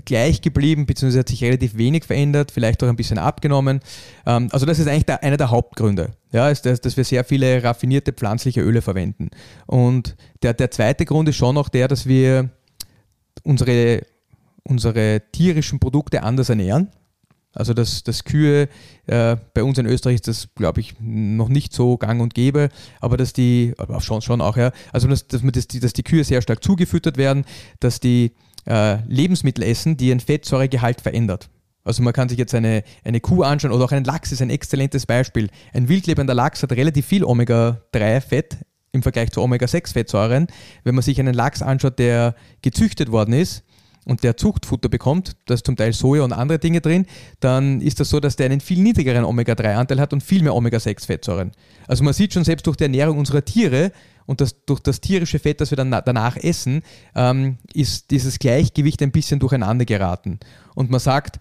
gleich 0.07 0.41
geblieben, 0.41 0.87
beziehungsweise 0.87 1.21
hat 1.21 1.29
sich 1.29 1.45
relativ 1.45 1.77
wenig 1.77 2.05
verändert, 2.05 2.51
vielleicht 2.51 2.83
auch 2.83 2.89
ein 2.89 2.97
bisschen 2.97 3.19
abgenommen. 3.19 3.81
Ähm, 4.25 4.49
also 4.53 4.65
das 4.65 4.79
ist 4.79 4.89
eigentlich 4.89 5.05
der, 5.05 5.23
einer 5.23 5.37
der 5.37 5.51
Hauptgründe, 5.51 6.13
ja, 6.33 6.49
ist 6.49 6.65
das, 6.65 6.81
dass 6.81 6.97
wir 6.97 7.05
sehr 7.05 7.25
viele 7.25 7.63
raffinierte 7.63 8.15
pflanzliche 8.15 8.63
Öle 8.63 8.81
verwenden. 8.81 9.29
Und 9.67 10.17
der, 10.43 10.55
der 10.55 10.71
zweite 10.71 11.05
Grund 11.05 11.29
ist 11.29 11.37
schon 11.37 11.59
auch 11.59 11.69
der, 11.69 11.89
dass 11.89 12.07
wir 12.07 12.49
unsere, 13.43 14.01
unsere 14.63 15.21
tierischen 15.31 15.79
Produkte 15.79 16.23
anders 16.23 16.49
ernähren. 16.49 16.89
Also 17.55 17.75
dass, 17.75 18.03
dass 18.03 18.25
Kühe, 18.25 18.69
äh, 19.07 19.37
bei 19.55 19.63
uns 19.63 19.79
in 19.79 19.87
Österreich 19.87 20.17
ist 20.17 20.29
das, 20.29 20.49
glaube 20.55 20.81
ich, 20.81 20.95
noch 21.01 21.49
nicht 21.49 21.73
so 21.73 21.99
gang 21.99 22.21
und 22.23 22.35
gäbe, 22.35 22.71
aber 23.01 23.17
dass 23.17 23.33
die, 23.33 23.75
aber 23.77 24.01
schon, 24.01 24.23
schon 24.23 24.41
auch, 24.41 24.57
ja, 24.57 24.73
also 24.93 25.07
dass, 25.09 25.27
dass, 25.27 25.43
man 25.43 25.53
das, 25.53 25.69
dass 25.69 25.93
die 25.93 26.03
Kühe 26.03 26.25
sehr 26.25 26.41
stark 26.41 26.65
zugefüttert 26.65 27.19
werden, 27.19 27.45
dass 27.81 28.01
die 28.01 28.33
äh, 28.67 29.03
Lebensmittel 29.07 29.65
essen, 29.65 29.97
die 29.97 30.09
ihren 30.09 30.21
Fettsäuregehalt 30.21 31.01
verändert. 31.01 31.51
Also 31.85 32.03
man 32.03 32.13
kann 32.13 32.29
sich 32.29 32.39
jetzt 32.39 32.55
eine, 32.55 32.85
eine 33.05 33.21
Kuh 33.21 33.43
anschauen 33.43 33.73
oder 33.73 33.85
auch 33.85 33.93
einen 33.93 34.05
Lachs 34.05 34.31
ist 34.33 34.41
ein 34.41 34.51
exzellentes 34.51 35.05
Beispiel. 35.05 35.51
Ein 35.73 35.89
wildlebender 35.89 36.35
Lachs 36.35 36.63
hat 36.63 36.73
relativ 36.73 37.07
viel 37.07 37.25
Omega-3-Fett 37.25 38.59
im 38.93 39.03
Vergleich 39.03 39.33
zu 39.33 39.43
Omega-6-Fettsäuren. 39.43 40.47
Wenn 40.85 40.95
man 40.95 41.03
sich 41.03 41.19
einen 41.19 41.35
Lachs 41.35 41.61
anschaut, 41.61 41.99
der 41.99 42.35
gezüchtet 42.61 43.11
worden 43.11 43.35
ist, 43.35 43.65
und 44.05 44.25
der 44.25 44.37
Zuchtfutter 44.37 44.89
bekommt, 44.89 45.37
da 45.47 45.55
ist 45.55 45.67
zum 45.67 45.77
Teil 45.77 45.93
Soja 45.93 46.23
und 46.23 46.33
andere 46.33 46.59
Dinge 46.59 46.81
drin, 46.81 47.07
dann 47.41 47.81
ist 47.81 48.01
das 48.01 48.11
so, 48.11 48.19
dass 48.21 48.37
der 48.37 48.47
einen 48.47 48.61
viel 48.61 48.81
niedrigeren 48.81 49.25
Omega-3-Anteil 49.25 50.01
hat 50.01 50.13
und 50.13 50.23
viel 50.23 50.43
mehr 50.43 50.55
Omega-6-Fettsäuren. 50.55 51.53
Also 51.87 52.03
man 52.05 52.13
sieht 52.13 52.33
schon 52.33 52.45
selbst 52.45 52.67
durch 52.67 52.77
die 52.77 52.85
Ernährung 52.85 53.19
unserer 53.19 53.45
Tiere 53.45 53.93
und 54.27 54.41
das, 54.41 54.65
durch 54.67 54.81
das 54.81 55.01
tierische 55.01 55.39
Fett, 55.39 55.61
das 55.61 55.71
wir 55.71 55.77
dann 55.77 55.91
danach 55.91 56.37
essen, 56.37 56.83
ähm, 57.15 57.59
ist 57.75 58.11
dieses 58.11 58.39
Gleichgewicht 58.39 59.03
ein 59.03 59.13
bisschen 59.13 59.41
durcheinander 59.41 59.85
geraten. 59.85 60.41
Und 60.75 60.91
man 60.91 61.01
sagt, 61.01 61.39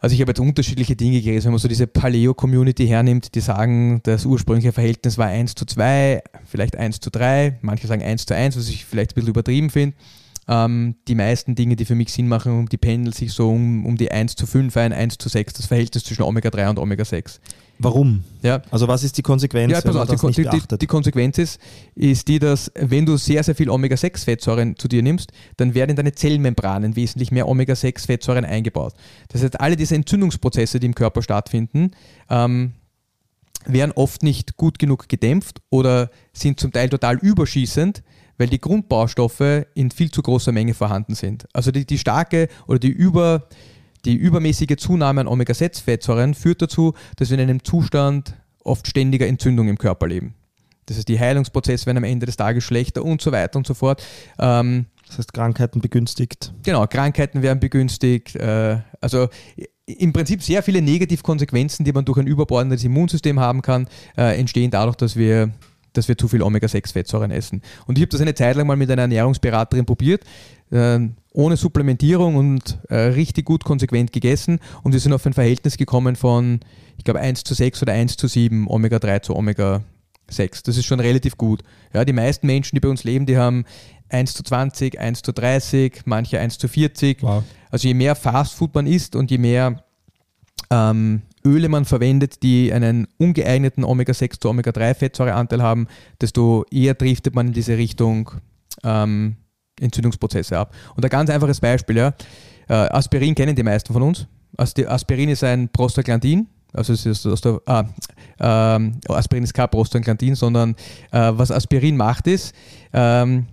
Also 0.00 0.14
ich 0.14 0.20
habe 0.20 0.30
jetzt 0.30 0.38
unterschiedliche 0.38 0.94
Dinge 0.94 1.20
gelesen, 1.20 1.46
wenn 1.46 1.52
man 1.52 1.58
so 1.58 1.66
diese 1.66 1.88
Paleo-Community 1.88 2.86
hernimmt, 2.86 3.34
die 3.34 3.40
sagen, 3.40 4.00
das 4.04 4.26
ursprüngliche 4.26 4.72
Verhältnis 4.72 5.18
war 5.18 5.26
1 5.26 5.56
zu 5.56 5.66
2, 5.66 6.22
vielleicht 6.44 6.76
1 6.76 7.00
zu 7.00 7.10
3, 7.10 7.58
manche 7.62 7.88
sagen 7.88 8.02
1 8.02 8.24
zu 8.26 8.34
1, 8.34 8.56
was 8.56 8.68
ich 8.68 8.84
vielleicht 8.84 9.10
ein 9.10 9.14
bisschen 9.16 9.30
übertrieben 9.30 9.70
finde. 9.70 9.96
Ähm, 10.48 10.96
die 11.06 11.14
meisten 11.14 11.54
Dinge, 11.54 11.76
die 11.76 11.84
für 11.84 11.94
mich 11.94 12.10
Sinn 12.10 12.26
machen, 12.26 12.66
die 12.66 12.78
pendeln 12.78 13.12
sich 13.12 13.32
so 13.32 13.50
um, 13.50 13.84
um 13.84 13.96
die 13.96 14.10
1 14.10 14.34
zu 14.34 14.46
5 14.46 14.74
ein, 14.78 14.94
1 14.94 15.18
zu 15.18 15.28
6, 15.28 15.52
das 15.52 15.66
Verhältnis 15.66 16.04
zwischen 16.04 16.22
Omega-3 16.22 16.70
und 16.70 16.78
Omega-6. 16.78 17.38
Warum? 17.78 18.24
Ja. 18.42 18.62
Also 18.70 18.88
was 18.88 19.04
ist 19.04 19.18
die 19.18 19.22
Konsequenz, 19.22 19.72
ja, 19.72 19.84
wenn 19.84 19.94
man 19.94 20.06
das 20.06 20.20
die, 20.20 20.26
nicht 20.26 20.36
beachtet? 20.42 20.72
Die, 20.72 20.78
die, 20.78 20.86
Konsequenz 20.86 21.38
ist, 21.38 21.60
ist 21.94 22.26
die, 22.26 22.38
dass 22.38 22.72
wenn 22.74 23.04
du 23.04 23.18
sehr, 23.18 23.44
sehr 23.44 23.54
viel 23.54 23.68
Omega-6-Fettsäuren 23.68 24.76
zu 24.76 24.88
dir 24.88 25.02
nimmst, 25.02 25.32
dann 25.58 25.74
werden 25.74 25.90
in 25.90 25.96
deine 25.96 26.12
Zellmembranen 26.12 26.96
wesentlich 26.96 27.30
mehr 27.30 27.46
Omega-6-Fettsäuren 27.46 28.46
eingebaut. 28.46 28.94
Das 29.28 29.42
heißt, 29.42 29.60
alle 29.60 29.76
diese 29.76 29.94
Entzündungsprozesse, 29.94 30.80
die 30.80 30.86
im 30.86 30.94
Körper 30.94 31.22
stattfinden, 31.22 31.90
ähm, 32.30 32.72
werden 33.66 33.92
oft 33.94 34.22
nicht 34.22 34.56
gut 34.56 34.78
genug 34.78 35.08
gedämpft 35.08 35.60
oder 35.70 36.10
sind 36.32 36.58
zum 36.58 36.72
Teil 36.72 36.88
total 36.88 37.18
überschießend, 37.18 38.02
weil 38.38 38.48
die 38.48 38.60
Grundbaustoffe 38.60 39.66
in 39.74 39.90
viel 39.90 40.10
zu 40.10 40.22
großer 40.22 40.52
Menge 40.52 40.74
vorhanden 40.74 41.14
sind. 41.14 41.46
Also 41.52 41.70
die, 41.70 41.84
die 41.84 41.98
starke 41.98 42.48
oder 42.66 42.78
die 42.78 42.88
über 42.88 43.48
die 44.04 44.14
übermäßige 44.14 44.76
Zunahme 44.76 45.22
an 45.22 45.26
Omega-6-Fettsäuren 45.26 46.34
führt 46.34 46.62
dazu, 46.62 46.94
dass 47.16 47.30
wir 47.30 47.38
in 47.38 47.42
einem 47.42 47.64
Zustand 47.64 48.34
oft 48.62 48.86
ständiger 48.86 49.26
Entzündung 49.26 49.68
im 49.68 49.76
Körper 49.76 50.06
leben. 50.06 50.34
Das 50.86 50.96
heißt, 50.96 51.08
die 51.08 51.18
Heilungsprozesse 51.18 51.86
werden 51.86 51.98
am 51.98 52.04
Ende 52.04 52.24
des 52.24 52.36
Tages 52.36 52.64
schlechter 52.64 53.04
und 53.04 53.20
so 53.20 53.32
weiter 53.32 53.58
und 53.58 53.66
so 53.66 53.74
fort. 53.74 54.02
Ähm, 54.38 54.86
das 55.06 55.18
heißt, 55.18 55.34
Krankheiten 55.34 55.80
begünstigt. 55.80 56.52
Genau, 56.62 56.86
Krankheiten 56.86 57.42
werden 57.42 57.60
begünstigt. 57.60 58.36
Äh, 58.36 58.78
also 59.00 59.28
im 59.86 60.12
Prinzip 60.12 60.42
sehr 60.42 60.62
viele 60.62 60.80
Negativkonsequenzen, 60.80 61.84
die 61.84 61.92
man 61.92 62.04
durch 62.04 62.18
ein 62.18 62.26
überbordendes 62.26 62.84
Immunsystem 62.84 63.40
haben 63.40 63.62
kann, 63.62 63.88
äh, 64.16 64.38
entstehen 64.38 64.70
dadurch, 64.70 64.96
dass 64.96 65.16
wir 65.16 65.50
dass 65.98 66.08
wir 66.08 66.16
zu 66.16 66.28
viel 66.28 66.42
Omega-6-Fettsäuren 66.42 67.30
essen. 67.30 67.62
Und 67.86 67.98
ich 67.98 68.02
habe 68.02 68.10
das 68.10 68.20
eine 68.20 68.34
Zeit 68.34 68.56
lang 68.56 68.66
mal 68.66 68.76
mit 68.76 68.90
einer 68.90 69.02
Ernährungsberaterin 69.02 69.84
probiert, 69.84 70.24
äh, 70.70 71.00
ohne 71.32 71.56
Supplementierung 71.56 72.36
und 72.36 72.78
äh, 72.88 72.96
richtig 72.96 73.44
gut 73.44 73.64
konsequent 73.64 74.12
gegessen. 74.12 74.60
Und 74.82 74.92
wir 74.92 75.00
sind 75.00 75.12
auf 75.12 75.26
ein 75.26 75.34
Verhältnis 75.34 75.76
gekommen 75.76 76.16
von, 76.16 76.60
ich 76.96 77.04
glaube, 77.04 77.20
1 77.20 77.44
zu 77.44 77.54
6 77.54 77.82
oder 77.82 77.92
1 77.92 78.16
zu 78.16 78.28
7 78.28 78.66
Omega-3 78.68 79.22
zu 79.22 79.36
Omega-6. 79.36 80.64
Das 80.64 80.76
ist 80.76 80.86
schon 80.86 81.00
relativ 81.00 81.36
gut. 81.36 81.62
Ja, 81.92 82.04
die 82.04 82.12
meisten 82.12 82.46
Menschen, 82.46 82.76
die 82.76 82.80
bei 82.80 82.88
uns 82.88 83.04
leben, 83.04 83.26
die 83.26 83.36
haben 83.36 83.64
1 84.08 84.34
zu 84.34 84.42
20, 84.42 84.98
1 84.98 85.22
zu 85.22 85.32
30, 85.32 86.02
manche 86.06 86.40
1 86.40 86.58
zu 86.58 86.68
40. 86.68 87.22
Wow. 87.22 87.44
Also 87.70 87.88
je 87.88 87.94
mehr 87.94 88.14
Fastfood 88.14 88.74
man 88.74 88.86
isst 88.86 89.14
und 89.16 89.30
je 89.30 89.38
mehr 89.38 89.82
ähm, 90.70 91.22
Öle 91.48 91.68
man 91.68 91.84
verwendet, 91.84 92.42
die 92.42 92.72
einen 92.72 93.08
ungeeigneten 93.16 93.84
Omega-6 93.84 94.40
zu 94.40 94.50
Omega-3-Fettsäureanteil 94.50 95.62
haben, 95.62 95.86
desto 96.20 96.64
eher 96.70 96.94
driftet 96.94 97.34
man 97.34 97.48
in 97.48 97.52
diese 97.52 97.76
Richtung 97.76 98.30
ähm, 98.84 99.36
Entzündungsprozesse 99.80 100.58
ab. 100.58 100.74
Und 100.94 101.04
ein 101.04 101.10
ganz 101.10 101.30
einfaches 101.30 101.60
Beispiel, 101.60 101.96
ja. 101.96 102.14
Äh, 102.68 102.74
Aspirin 102.74 103.34
kennen 103.34 103.56
die 103.56 103.62
meisten 103.62 103.92
von 103.92 104.02
uns. 104.02 104.26
Aspirin 104.56 105.28
ist 105.28 105.44
ein 105.44 105.68
Prostaglandin, 105.68 106.48
also 106.72 106.92
es 106.92 107.06
ist 107.06 107.26
aus 107.26 107.40
der, 107.40 107.60
ah, 107.66 107.84
ähm, 108.40 109.00
Aspirin 109.08 109.44
ist 109.44 109.54
kein 109.54 109.68
Prostaglandin, 109.68 110.34
sondern 110.34 110.74
äh, 111.12 111.32
was 111.32 111.50
Aspirin 111.50 111.96
macht 111.96 112.26
ist, 112.26 112.54
ähm, 112.92 113.46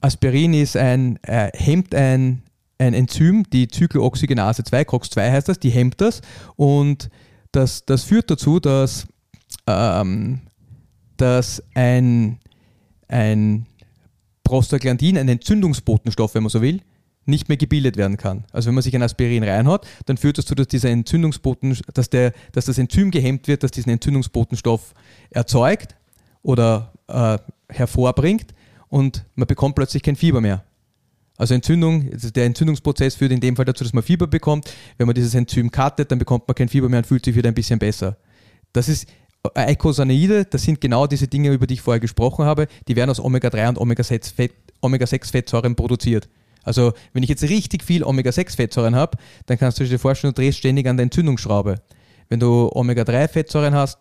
Aspirin 0.00 0.54
ist 0.54 0.76
ein, 0.76 1.18
äh, 1.22 1.50
hemmt 1.54 1.94
ein, 1.94 2.42
ein 2.78 2.94
Enzym, 2.94 3.44
die 3.52 3.68
Cyclooxygenase 3.68 4.64
2, 4.64 4.82
COX-2 4.84 5.32
heißt 5.32 5.48
das, 5.48 5.58
die 5.58 5.70
hemmt 5.70 6.00
das 6.00 6.20
und 6.56 7.10
das, 7.52 7.84
das 7.84 8.04
führt 8.04 8.30
dazu, 8.30 8.60
dass, 8.60 9.06
ähm, 9.66 10.40
dass 11.16 11.62
ein, 11.74 12.38
ein 13.08 13.66
Prostaglandin, 14.44 15.18
ein 15.18 15.28
Entzündungsbotenstoff, 15.28 16.34
wenn 16.34 16.42
man 16.42 16.50
so 16.50 16.62
will, 16.62 16.80
nicht 17.28 17.48
mehr 17.48 17.58
gebildet 17.58 17.96
werden 17.96 18.16
kann. 18.16 18.44
Also 18.52 18.68
wenn 18.68 18.74
man 18.74 18.82
sich 18.82 18.94
ein 18.96 19.02
Aspirin 19.02 19.44
reinhaut, 19.44 19.86
dann 20.06 20.16
führt 20.16 20.38
das 20.38 20.46
dazu, 20.46 20.54
dass 20.54 20.68
dieser 20.68 20.88
Entzündungsboten, 20.88 21.76
dass, 21.92 22.08
der, 22.08 22.32
dass 22.52 22.64
das 22.64 22.78
Enzym 22.78 23.10
gehemmt 23.10 23.46
wird, 23.48 23.62
das 23.62 23.70
diesen 23.70 23.90
Entzündungsbotenstoff 23.90 24.94
erzeugt 25.30 25.94
oder 26.42 26.92
äh, 27.06 27.38
hervorbringt 27.68 28.54
und 28.88 29.26
man 29.34 29.46
bekommt 29.46 29.74
plötzlich 29.74 30.02
kein 30.02 30.16
Fieber 30.16 30.40
mehr. 30.40 30.64
Also 31.38 31.54
Entzündung, 31.54 32.10
der 32.10 32.44
Entzündungsprozess 32.44 33.14
führt 33.14 33.30
in 33.32 33.40
dem 33.40 33.56
Fall 33.56 33.64
dazu, 33.64 33.84
dass 33.84 33.92
man 33.94 34.02
Fieber 34.02 34.26
bekommt. 34.26 34.70
Wenn 34.98 35.06
man 35.06 35.14
dieses 35.14 35.34
Enzym 35.34 35.70
cuttet, 35.70 36.10
dann 36.10 36.18
bekommt 36.18 36.46
man 36.48 36.54
kein 36.56 36.68
Fieber 36.68 36.88
mehr 36.88 36.98
und 36.98 37.06
fühlt 37.06 37.24
sich 37.24 37.36
wieder 37.36 37.48
ein 37.48 37.54
bisschen 37.54 37.78
besser. 37.78 38.16
Das 38.72 38.88
ist 38.88 39.06
Eicosanoide, 39.54 40.44
das 40.44 40.62
sind 40.64 40.80
genau 40.80 41.06
diese 41.06 41.28
Dinge, 41.28 41.52
über 41.52 41.68
die 41.68 41.74
ich 41.74 41.80
vorher 41.80 42.00
gesprochen 42.00 42.44
habe, 42.44 42.66
die 42.88 42.96
werden 42.96 43.10
aus 43.10 43.20
Omega-3 43.20 43.68
und 43.68 43.78
Omega-6-Fettsäuren 43.78 45.76
produziert. 45.76 46.28
Also 46.64 46.92
wenn 47.12 47.22
ich 47.22 47.28
jetzt 47.28 47.44
richtig 47.44 47.84
viel 47.84 48.02
Omega-6-Fettsäuren 48.02 48.96
habe, 48.96 49.16
dann 49.46 49.56
kannst 49.58 49.78
du 49.78 49.84
dir 49.84 49.98
vorstellen, 49.98 50.34
du 50.34 50.42
drehst 50.42 50.58
ständig 50.58 50.88
an 50.88 50.96
der 50.96 51.04
Entzündungsschraube. 51.04 51.76
Wenn 52.28 52.40
du 52.40 52.68
Omega-3-Fettsäuren 52.72 53.74
hast, 53.74 53.98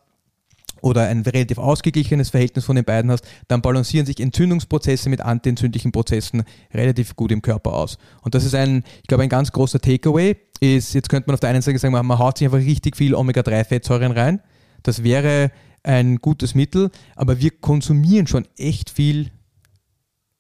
oder 0.82 1.08
ein 1.08 1.22
relativ 1.22 1.58
ausgeglichenes 1.58 2.30
Verhältnis 2.30 2.66
von 2.66 2.76
den 2.76 2.86
beiden 2.86 3.12
hast, 3.12 3.26
dann 3.48 3.62
balancieren 3.62 4.06
sich 4.06 4.20
Entzündungsprozesse 4.20 5.10
mit 5.10 5.22
antientzündlichen 5.22 5.92
Prozessen 5.92 6.44
relativ 6.74 7.16
gut 7.16 7.32
im 7.32 7.42
Körper 7.42 7.74
aus. 7.74 7.98
Und 8.22 8.36
das 8.36 8.44
ist 8.44 8.56
ein, 8.56 8.84
ich 9.02 9.08
glaube, 9.08 9.24
ein 9.24 9.30
ganz 9.30 9.52
großer 9.52 9.80
Takeaway. 9.80 10.36
Ist, 10.60 10.94
jetzt 10.96 11.10
könnte 11.10 11.28
man 11.28 11.36
auf 11.36 11.40
der 11.40 11.52
einen 11.52 11.62
Seite 11.62 11.78
sagen, 11.78 11.94
man 11.94 12.20
haut 12.20 12.38
sich 12.38 12.48
einfach 12.48 12.58
richtig 12.60 12.98
viel 12.98 13.14
Omega-3-Fettsäuren 13.14 14.12
rein. 14.12 14.42
Das 14.82 15.04
wäre 15.04 15.52
ein 15.84 16.18
gutes 16.18 16.56
Mittel, 16.56 16.90
aber 17.16 17.40
wir 17.40 17.52
konsumieren 17.52 18.28
schon 18.28 18.48
echt 18.58 18.90
viel, 18.90 19.30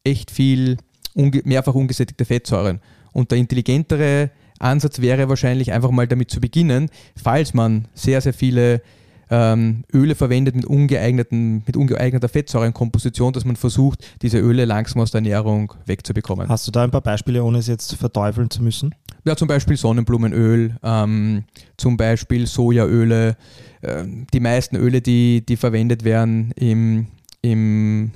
echt 0.03 0.31
viel 0.31 0.77
unge 1.13 1.41
mehrfach 1.45 1.75
ungesättigte 1.75 2.25
Fettsäuren. 2.25 2.79
Und 3.13 3.31
der 3.31 3.37
intelligentere 3.37 4.31
Ansatz 4.59 5.01
wäre 5.01 5.29
wahrscheinlich 5.29 5.71
einfach 5.71 5.91
mal 5.91 6.07
damit 6.07 6.31
zu 6.31 6.41
beginnen, 6.41 6.89
falls 7.15 7.53
man 7.53 7.87
sehr, 7.93 8.21
sehr 8.21 8.33
viele 8.33 8.81
ähm, 9.29 9.83
Öle 9.93 10.15
verwendet 10.15 10.55
mit, 10.55 10.65
ungeeigneten, 10.65 11.63
mit 11.65 11.75
ungeeigneter 11.75 12.29
Fettsäurenkomposition, 12.29 13.33
dass 13.33 13.45
man 13.45 13.55
versucht, 13.55 14.05
diese 14.21 14.39
Öle 14.39 14.65
langsam 14.65 15.01
aus 15.01 15.11
der 15.11 15.19
Ernährung 15.19 15.73
wegzubekommen. 15.85 16.49
Hast 16.49 16.67
du 16.67 16.71
da 16.71 16.83
ein 16.83 16.91
paar 16.91 17.01
Beispiele, 17.01 17.43
ohne 17.43 17.59
es 17.59 17.67
jetzt 17.67 17.95
verteufeln 17.95 18.49
zu 18.49 18.63
müssen? 18.63 18.95
Ja, 19.25 19.35
zum 19.35 19.47
Beispiel 19.47 19.75
Sonnenblumenöl, 19.75 20.77
ähm, 20.83 21.43
zum 21.75 21.97
Beispiel 21.97 22.47
Sojaöle, 22.47 23.35
äh, 23.81 24.03
die 24.33 24.39
meisten 24.39 24.75
Öle, 24.75 25.01
die, 25.01 25.45
die 25.45 25.57
verwendet 25.57 26.03
werden 26.03 26.51
im, 26.55 27.07
im 27.41 28.11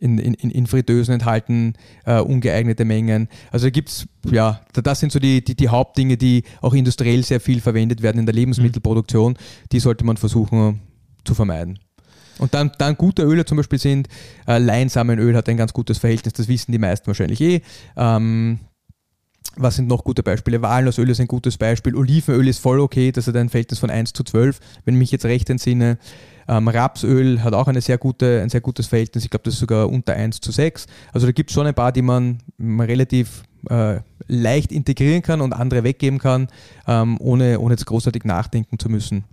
in, 0.00 0.18
in, 0.18 0.34
in 0.34 0.66
Fritteusen 0.66 1.14
enthalten 1.14 1.74
äh, 2.04 2.20
ungeeignete 2.20 2.84
Mengen. 2.84 3.28
Also 3.52 3.70
gibt 3.70 3.90
es, 3.90 4.06
ja, 4.30 4.60
das 4.72 5.00
sind 5.00 5.12
so 5.12 5.18
die, 5.18 5.44
die, 5.44 5.54
die, 5.54 5.68
Hauptdinge, 5.68 6.16
die 6.16 6.44
auch 6.60 6.74
industriell 6.74 7.22
sehr 7.22 7.40
viel 7.40 7.60
verwendet 7.60 8.02
werden 8.02 8.18
in 8.18 8.26
der 8.26 8.34
Lebensmittelproduktion. 8.34 9.36
Die 9.72 9.80
sollte 9.80 10.04
man 10.04 10.16
versuchen 10.16 10.80
zu 11.24 11.34
vermeiden. 11.34 11.78
Und 12.38 12.54
dann, 12.54 12.72
dann 12.78 12.96
gute 12.96 13.22
Öle 13.22 13.44
zum 13.44 13.58
Beispiel 13.58 13.78
sind, 13.78 14.08
äh, 14.46 14.58
Leinsamenöl 14.58 15.36
hat 15.36 15.48
ein 15.48 15.58
ganz 15.58 15.74
gutes 15.74 15.98
Verhältnis, 15.98 16.32
das 16.32 16.48
wissen 16.48 16.72
die 16.72 16.78
meisten 16.78 17.06
wahrscheinlich 17.06 17.40
eh. 17.42 17.60
Ähm, 17.96 18.60
was 19.56 19.76
sind 19.76 19.88
noch 19.88 20.04
gute 20.04 20.22
Beispiele? 20.22 20.62
Walnussöl 20.62 21.08
ist 21.10 21.20
ein 21.20 21.26
gutes 21.26 21.56
Beispiel. 21.58 21.94
Olivenöl 21.94 22.48
ist 22.48 22.60
voll 22.60 22.80
okay, 22.80 23.12
das 23.12 23.26
hat 23.26 23.36
ein 23.36 23.48
Verhältnis 23.48 23.78
von 23.78 23.90
1 23.90 24.12
zu 24.12 24.24
12, 24.24 24.60
wenn 24.84 24.94
ich 24.94 24.98
mich 24.98 25.10
jetzt 25.10 25.24
recht 25.24 25.50
entsinne. 25.50 25.98
Ähm, 26.48 26.68
Rapsöl 26.68 27.42
hat 27.42 27.54
auch 27.54 27.68
eine 27.68 27.80
sehr 27.80 27.98
gute, 27.98 28.40
ein 28.42 28.48
sehr 28.48 28.60
gutes 28.60 28.86
Verhältnis. 28.86 29.24
Ich 29.24 29.30
glaube, 29.30 29.44
das 29.44 29.54
ist 29.54 29.60
sogar 29.60 29.88
unter 29.88 30.14
1 30.14 30.40
zu 30.40 30.50
6. 30.50 30.86
Also 31.12 31.26
da 31.26 31.32
gibt 31.32 31.50
es 31.50 31.54
schon 31.54 31.66
ein 31.66 31.74
paar, 31.74 31.92
die 31.92 32.02
man, 32.02 32.38
man 32.58 32.86
relativ 32.86 33.42
äh, 33.68 34.00
leicht 34.26 34.72
integrieren 34.72 35.22
kann 35.22 35.40
und 35.40 35.52
andere 35.52 35.84
weggeben 35.84 36.18
kann, 36.18 36.48
ähm, 36.86 37.18
ohne, 37.20 37.60
ohne 37.60 37.74
jetzt 37.74 37.86
großartig 37.86 38.24
nachdenken 38.24 38.78
zu 38.78 38.88
müssen. 38.88 39.24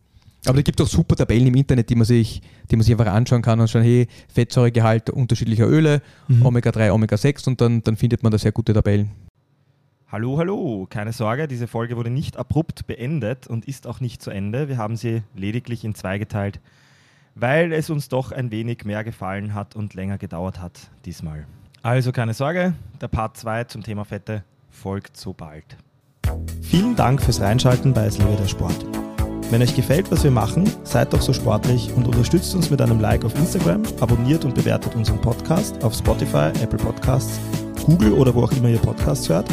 Aber 0.46 0.58
da 0.58 0.62
gibt 0.62 0.80
es 0.80 0.86
auch 0.86 0.90
super 0.90 1.16
Tabellen 1.16 1.48
im 1.48 1.56
Internet, 1.56 1.90
die 1.90 1.96
man 1.96 2.06
sich, 2.06 2.42
die 2.70 2.76
man 2.76 2.84
sich 2.84 2.94
einfach 2.94 3.12
anschauen 3.12 3.42
kann 3.42 3.60
und 3.60 3.70
schauen, 3.70 3.82
hey, 3.82 4.08
Fettsäuregehalt 4.34 5.10
unterschiedlicher 5.10 5.68
Öle, 5.68 6.02
mhm. 6.28 6.46
Omega-3, 6.46 6.92
Omega-6 6.92 7.48
und 7.48 7.62
dann, 7.62 7.84
dann 7.84 7.98
findet 7.98 8.24
man 8.24 8.32
da 8.32 8.38
sehr 8.38 8.52
gute 8.52 8.74
Tabellen. 8.74 9.12
Hallo, 10.10 10.38
hallo, 10.38 10.88
keine 10.90 11.12
Sorge, 11.12 11.50
diese 11.50 11.68
Folge 11.68 11.98
wurde 11.98 12.10
nicht 12.10 12.38
abrupt 12.38 12.88
beendet 12.88 13.46
und 13.46 13.68
ist 13.68 13.86
auch 13.88 14.00
nicht 14.00 14.22
zu 14.22 14.30
Ende. 14.30 14.70
Wir 14.70 14.78
haben 14.78 14.96
sie 14.96 15.22
lediglich 15.36 15.84
in 15.84 15.96
zwei 15.96 16.18
geteilt, 16.18 16.62
weil 17.36 17.74
es 17.74 17.90
uns 17.90 18.08
doch 18.08 18.32
ein 18.32 18.50
wenig 18.50 18.86
mehr 18.86 19.04
gefallen 19.04 19.54
hat 19.54 19.76
und 19.76 19.96
länger 19.96 20.18
gedauert 20.18 20.62
hat 20.62 20.92
diesmal. 21.04 21.46
Also 21.82 22.14
keine 22.14 22.34
Sorge, 22.34 22.74
der 23.02 23.10
Part 23.10 23.36
2 23.36 23.66
zum 23.66 23.84
Thema 23.84 24.06
Fette 24.06 24.46
folgt 24.70 25.18
so 25.18 25.34
bald. 25.34 25.76
Vielen 26.62 26.96
Dank 26.96 27.22
fürs 27.22 27.42
Reinschalten 27.42 27.94
bei 27.94 28.06
Es 28.06 28.18
lebe 28.18 28.38
der 28.38 28.48
Sport. 28.48 28.86
Wenn 29.52 29.62
euch 29.62 29.76
gefällt, 29.76 30.10
was 30.10 30.24
wir 30.24 30.32
machen, 30.32 30.72
seid 30.86 31.12
doch 31.12 31.22
so 31.22 31.34
sportlich 31.34 31.92
und 31.98 32.08
unterstützt 32.08 32.56
uns 32.56 32.70
mit 32.70 32.82
einem 32.82 33.02
Like 33.02 33.26
auf 33.26 33.36
Instagram, 33.36 33.84
abonniert 34.00 34.46
und 34.46 34.56
bewertet 34.56 34.96
unseren 34.96 35.20
Podcast 35.20 35.84
auf 35.84 35.94
Spotify, 35.94 36.54
Apple 36.64 36.80
Podcasts, 36.80 37.42
Google 37.86 38.14
oder 38.14 38.34
wo 38.34 38.44
auch 38.44 38.52
immer 38.54 38.70
ihr 38.70 38.80
Podcasts 38.80 39.28
hört 39.28 39.50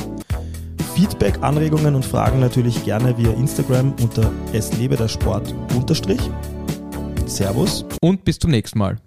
Feedback, 0.94 1.42
Anregungen 1.42 1.96
und 1.96 2.04
Fragen 2.04 2.38
natürlich 2.38 2.84
gerne 2.84 3.18
via 3.18 3.32
Instagram 3.32 3.94
unter 4.00 4.30
es 4.52 4.72
lebe 4.78 4.96
der 4.96 5.08
Sport 5.08 5.52
unterstrich. 5.74 6.20
Servus 7.26 7.84
und 8.00 8.24
bis 8.24 8.38
zum 8.38 8.52
nächsten 8.52 8.78
Mal. 8.78 8.98